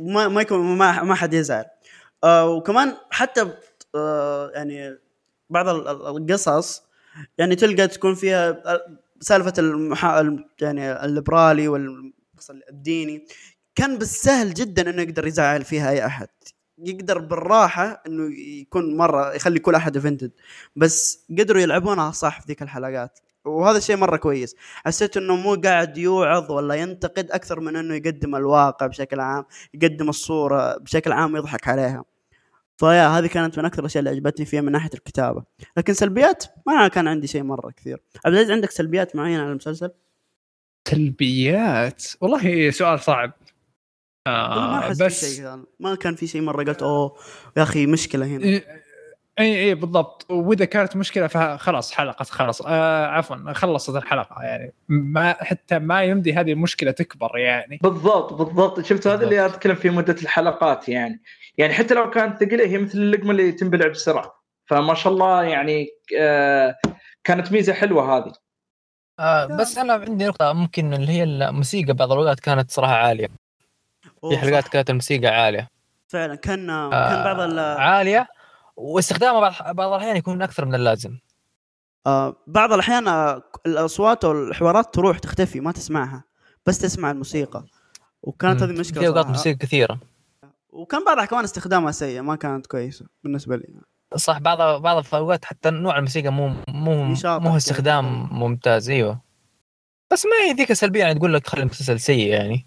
[0.00, 1.64] ما ما يكون ما, ما حد يزعل.
[2.24, 3.52] آه وكمان حتى
[3.94, 4.98] آه يعني
[5.50, 6.82] بعض القصص
[7.38, 8.62] يعني تلقى تكون فيها
[9.20, 10.44] سالفة المحا...
[10.60, 13.26] يعني الليبرالي والديني
[13.74, 16.28] كان بالسهل جدا إنه يقدر يزعل فيها أي أحد.
[16.78, 20.32] يقدر بالراحة إنه يكون مرة يخلي كل أحد اوفندد
[20.76, 23.18] بس قدروا يلعبونها صح في ذيك الحلقات.
[23.44, 24.56] وهذا الشيء مرة كويس.
[24.74, 29.44] حسيت إنه مو قاعد يوعظ ولا ينتقد أكثر من إنه يقدم الواقع بشكل عام
[29.74, 32.04] يقدم الصورة بشكل عام يضحك عليها.
[32.76, 35.44] فيا هذه كانت من أكثر الأشياء اللي عجبتني فيها من ناحية الكتابة.
[35.76, 38.02] لكن سلبيات ما كان عندي شيء مرة كثير.
[38.24, 39.90] عبد العزيز عندك سلبيات معينة على المسلسل؟
[40.88, 43.32] سلبيات؟ والله سؤال صعب.
[44.26, 47.16] آه ما بس شيء ما كان في شيء مرة قلت أوه
[47.56, 48.44] يا أخي مشكلة هنا.
[48.44, 48.82] إيه
[49.38, 50.26] اي اي بالضبط.
[50.30, 52.62] وإذا كانت مشكلة فخلاص حلقه خلاص.
[52.66, 54.74] آه عفوا خلصت الحلقة يعني.
[54.88, 57.78] ما حتى ما يمدي هذه المشكلة تكبر يعني.
[57.82, 58.80] بالضبط بالضبط.
[58.80, 61.22] شفت هذا اللي أتكلم في مدة الحلقات يعني.
[61.58, 64.42] يعني حتى لو كانت ثقيلة هي مثل اللقمة اللي تنبلع بسرعة.
[64.66, 66.76] فما شاء الله يعني آه
[67.24, 68.32] كانت ميزة حلوة هذه.
[69.20, 73.41] آه بس أنا عندي نقطة ممكن اللي هي الموسيقى بعض الأوقات كانت صراحة عالية.
[74.30, 75.68] في حلقات كانت الموسيقى عالية.
[76.08, 78.28] فعلا كان آه كان بعض عالية
[78.76, 81.18] واستخدامه بعض بعض الأحيان يكون أكثر من اللازم.
[82.06, 86.24] آه بعض الأحيان آه، الأصوات والحوارات تروح تختفي ما تسمعها
[86.66, 87.64] بس تسمع الموسيقى.
[88.22, 90.00] وكانت هذه مشكلة في أوقات موسيقى كثيرة.
[90.70, 93.68] وكان بعضها كمان استخدامها سيء ما كانت كويسة بالنسبة لي.
[94.16, 99.20] صح بعض بعض الاوقات حتى نوع الموسيقى مو مو مو استخدام ممتاز أيوه.
[100.12, 102.66] بس ما هي ذيك سلبية يعني تقول لك خلي المسلسل سيء يعني.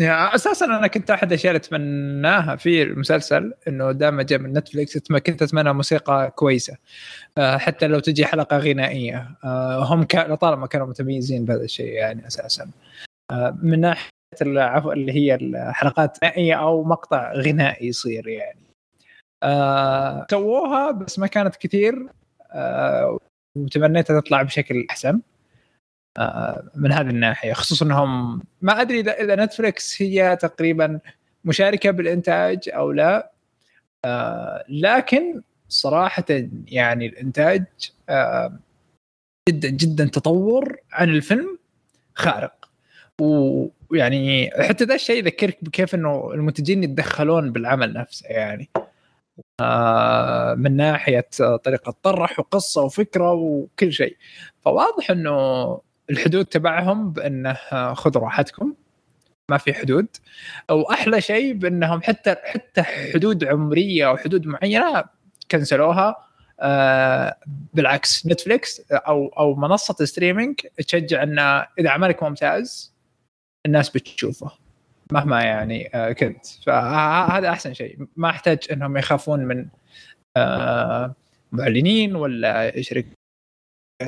[0.00, 4.98] يعني أساسا أنا كنت أحد الأشياء اللي أتمناها في المسلسل إنه دام جاء من نتفلكس
[4.98, 6.76] كنت أتمنى موسيقى كويسة.
[7.38, 9.30] آه، حتى لو تجي حلقة غنائية.
[9.44, 12.70] آه، هم كان طالما كانوا متميزين بهذا الشيء يعني أساسا.
[13.30, 14.10] آه، من ناحية
[14.42, 18.60] العفو اللي هي الحلقات غنائية أو مقطع غنائي يصير يعني.
[20.30, 22.06] سووها بس ما كانت كثير.
[23.56, 25.20] وتمنيتها تطلع بشكل أحسن.
[26.74, 31.00] من هذه الناحية خصوصا إنهم ما أدري اذا نتفلكس هي تقريبا
[31.44, 33.32] مشاركة بالإنتاج أو لا.
[34.04, 36.24] آه، لكن صراحة
[36.66, 37.64] يعني الإنتاج
[38.08, 38.58] آه،
[39.48, 41.58] جدا جدا تطور عن الفيلم
[42.14, 42.70] خارق.
[43.20, 48.68] ويعني حتى ذا الشيء يذكرك بكيف إنه المنتجين يتدخلون بالعمل نفسه يعني.
[49.60, 51.28] آه، من ناحية
[51.64, 54.16] طريقة طرح وقصة وفكرة وكل شيء.
[54.64, 55.80] فواضح إنه
[56.10, 57.54] الحدود تبعهم بأنه
[57.94, 58.74] خذوا راحتكم.
[59.50, 60.06] ما في حدود.
[60.70, 65.04] وأحلى شيء بأنهم حتى حتى حدود عمرية أو حدود معينة
[65.50, 66.16] كنسلوها
[66.60, 67.36] آه
[67.74, 71.38] بالعكس نتفليكس أو أو منصة streaming تشجع أن
[71.78, 72.94] إذا عملك ممتاز
[73.66, 74.50] الناس بتشوفه.
[75.12, 76.46] مهما يعني آه كنت.
[76.66, 78.06] فهذا أحسن شيء.
[78.16, 79.66] ما أحتاج أنهم يخافون من
[80.36, 81.14] آه
[81.52, 83.19] معلنين ولا شركات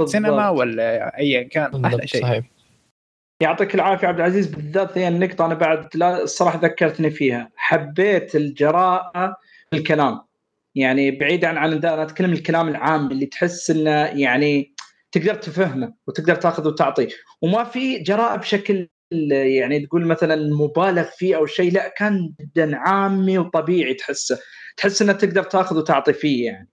[0.05, 2.23] سينما ولا ايا كان؟ أحلى شيء.
[2.23, 2.45] صحيح.
[3.41, 4.47] يعطيك العافية عبد العزيز.
[4.47, 7.51] بالذات هي النقطة أنا بعد لا الصراحه ذكرتني فيها.
[7.57, 9.37] حبيت الجراءة
[9.71, 10.21] في الكلام
[10.75, 14.75] يعني بعيدا عن أنا أتكلم الكلام العام اللي تحس إنه يعني
[15.13, 17.09] تقدر تفهمه وتقدر تاخذ وتعطي
[17.43, 18.89] وما في جراءة بشكل
[19.33, 24.39] يعني تقول مثلا مبالغ فيه أو شيء لا كان جدا عامي وطبيعي تحسه.
[24.77, 26.69] تحس إنه تقدر تاخذ وتعطي فيه يعني.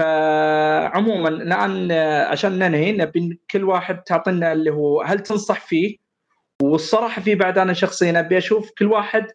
[0.00, 1.92] فعموما الآن
[2.32, 5.96] عشان ننهي نبي كل واحد تعطينا اللي هو هل تنصح فيه؟
[6.62, 9.26] والصراحة في بعد أنا شخصيا ابي أشوف كل واحد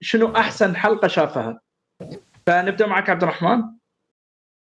[0.00, 1.60] شنو أحسن حلقة شافها.
[2.46, 3.62] فنبدأ معك عبد الرحمن.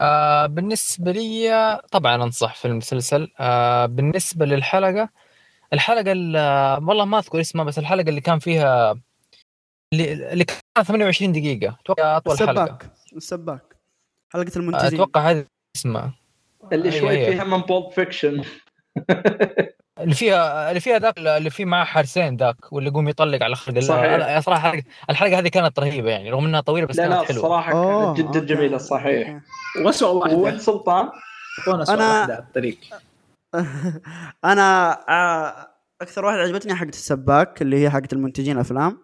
[0.02, 3.32] آه بالنسبة لي طبعا أنصح في المسلسل.
[3.40, 5.10] آه بالنسبة للحلقة
[5.74, 8.96] الحلقة اللي والله ما أذكر اسمها بس الحلقة اللي كان فيها
[9.94, 11.78] اللي, اللي كانت 28 دقيقة.
[11.82, 12.58] أتوقع أطول السباك.
[12.58, 12.78] حلقة.
[13.16, 13.73] السباك.
[14.34, 14.94] حلقة المنتجين.
[14.94, 16.14] أتوقع هذه اسمها.
[16.74, 17.32] اللي شوي أيه.
[17.32, 18.44] فيها من Pulp Fiction
[20.02, 23.80] اللي فيها اللي فيها ذاك اللي فيه معاه حارسين ذاك واللي يقوم يطلق على خلق
[23.80, 24.40] صحيح.
[24.40, 24.74] صراحة
[25.10, 27.38] الحلقة هذه كانت رهيبة يعني رغم إنها طويلة بس لا كانت لا حلوة.
[27.38, 27.72] الصراحه
[28.14, 29.40] كانت جدا جميلة صحيح.
[29.86, 30.36] واسوء واحدة.
[30.36, 31.10] وين سلطان؟
[31.68, 32.78] أنا الطريق.
[34.46, 34.92] أنا
[36.02, 39.04] أكثر واحدة عجبتني حقت السباك اللي هي حقت المنتجين أفلام.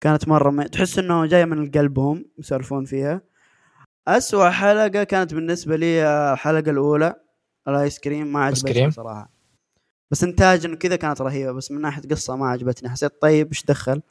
[0.00, 0.62] كانت مرة م...
[0.62, 3.20] تحس إنه جاية من قلبهم يسولفون فيها.
[4.08, 7.14] أسوأ حلقة كانت بالنسبة لي الحلقة الأولى
[7.68, 9.30] الآيس كريم ما عجبتني صراحة.
[10.10, 12.88] بس إنتاج إنه كذا كانت رهيبة بس من ناحية قصة ما عجبتني.
[12.90, 14.02] حسيت طيب إيش دخل؟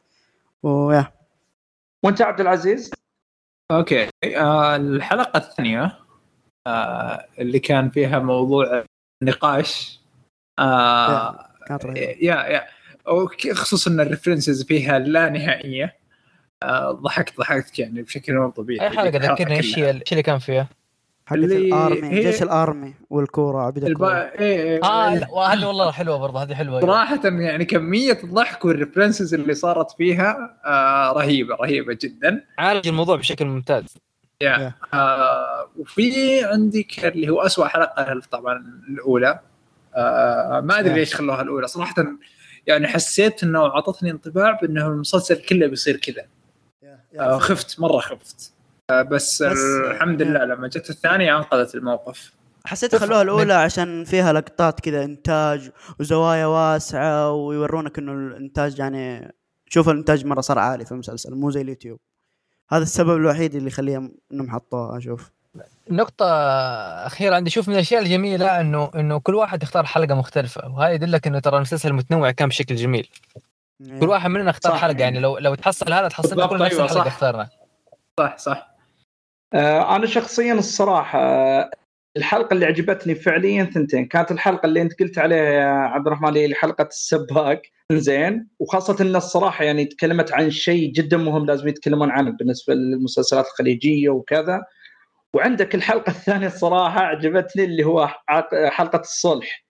[0.63, 1.13] ويا.
[2.05, 2.91] وأنت عبد العزيز؟
[3.71, 4.09] okay.
[4.37, 5.99] آه الحلقة الثانية
[6.67, 8.83] آه اللي كان فيها موضوع
[9.23, 9.99] نقاش
[10.59, 11.99] آه كانت رهيبة.
[12.01, 12.67] yeah yeah.
[13.53, 15.83] خصوصا ال references فيها لا نهائية.
[15.83, 16.04] آه،
[16.91, 18.87] ضحكت ضحكت يعني بشكل مو طبيعي.
[18.87, 20.67] أي حلقة ذكرني إيش إيش اللي كان فيها؟
[21.25, 22.09] حقت ال army.
[22.09, 24.11] جيش ال army والكورة عبيد الكورة.
[24.11, 24.31] الب...
[24.41, 24.83] إيه إيه.
[24.83, 26.81] آه هذه والله حلوة برضه هذه حلوة.
[26.81, 32.45] صراحة يعني كمية الضحك والريفرنسز اللي صارت فيها آه رهيبة رهيبة جدا.
[32.57, 33.97] عالج الموضوع بشكل ممتاز.
[34.41, 39.39] يا آه وفي عندك اللي هو أسوأ حلقة طبعا الأولى.
[39.95, 41.67] آه ما أدري ليش خلوها الأولى.
[41.67, 42.05] صراحة
[42.67, 46.25] يعني حسيت إنه أعطتني انطباع بأنه المسلسل كله بيصير كذا.
[47.19, 48.51] خفت مرة خفت.
[48.89, 49.57] آه بس, بس
[49.91, 52.31] الحمد لله لما جت الثانية انقذت الموقف.
[52.65, 59.33] حسيت خلوها الأولى عشان فيها لقطات كذا إنتاج وزوايا واسعة ويورونك إنه الإنتاج يعني
[59.69, 61.99] شوف الإنتاج مرة صار عالي في المسلسل مو زي اليوتيوب.
[62.69, 65.31] هذا السبب الوحيد اللي يخليهم إنهم حطوها أشوف.
[65.89, 66.25] نقطة
[67.05, 71.27] أخيرة عندي شوف من الأشياء الجميلة إنه إنه كل واحد اختار حلقة مختلفة وهذا يدلك
[71.27, 73.09] إنه ترى المسلسل متنوع كان بشكل جميل.
[73.81, 73.99] إيه.
[73.99, 77.07] كل واحد مننا اختار حلقة يعني لو لو تحصل هذا تحصل كل نفس أيوة الحلقة
[77.07, 77.49] اختارنا
[78.19, 78.75] صح صح.
[79.53, 81.19] آه أنا شخصيا الصراحة
[82.17, 84.05] الحلقة اللي عجبتني فعليا ثنتين.
[84.05, 88.47] كانت الحلقة اللي أنت قلت عليها يا عبد الرحمن اللي حلقة السباك زين.
[88.59, 94.09] وخاصة إن الصراحة يعني تكلمت عن شيء جدا مهم لازم يتكلمون عنه بالنسبة للمسلسلات الخليجية
[94.09, 94.63] وكذا.
[95.33, 98.07] وعندك الحلقة الثانية الصراحة عجبتني اللي هو
[98.69, 99.65] حلقة الصلح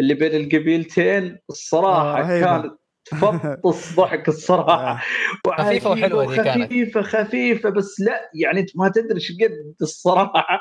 [0.00, 1.38] اللي بين القبيلتين.
[1.50, 5.00] الصراحة آه كانت تفطس ضحك الصراحة.
[5.46, 5.50] آه.
[5.62, 6.64] خفيفة وحلوة دي كانت.
[6.64, 10.60] خفيفه خفيفة بس لا يعني أنت ما تدري إيش قد الصراحة.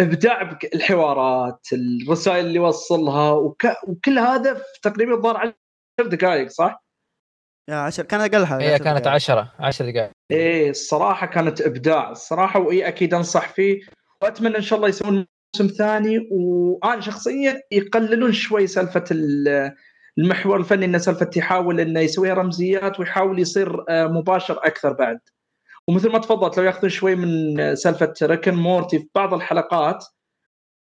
[0.00, 3.66] إبداع بالحوارات الرسائل اللي وصلها وك...
[3.88, 5.54] وكل هذا في تقريبا الظاهر 10
[6.08, 6.84] دقائق صح؟
[7.70, 9.14] يا عشر كان اقلها هي عشر كانت دقايق.
[9.14, 12.10] 10 10 دقائق إيه الصراحة كانت إبداع.
[12.10, 13.80] الصراحة وإي أكيد أنصح فيه.
[14.22, 15.26] وأتمنى إن شاء الله يسوون
[15.56, 16.28] موسم ثاني.
[16.30, 19.74] وأنا شخصيا يقللون شوي سالفة ال-
[20.18, 25.18] المحور الفني انه سالفة يحاول إنه يسويها رمزيات ويحاول يصير آه، مباشر أكثر بعد.
[25.88, 30.04] ومثل ما تفضلت لو ياخذون شوي من آه، سالفة ريكن مورتي في بعض الحلقات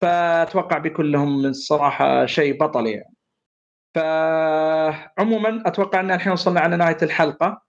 [0.02, 3.14] فأتوقع بيكون لهم الصراحة شيء بطل يعني.
[3.94, 7.62] فعموما أتوقع إن الحين وصلنا على نهاية الحلقة.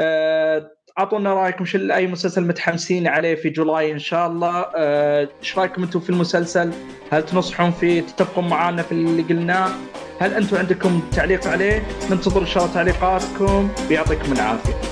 [0.00, 4.66] آه، أعطونا رأيكم شو أي مسلسل متحمسين عليه في جولاي إن شاء الله.
[4.76, 6.72] آه، إيش رأيكم أنتم في المسلسل؟
[7.12, 9.68] هل تنصحون فيه تتفقون معنا في اللي قلناه
[10.20, 13.68] هل أنتم عندكم تعليق عليه؟ ننتظر إن شاء الله تعليقاتكم.
[13.90, 14.91] ويعطيكم العافية.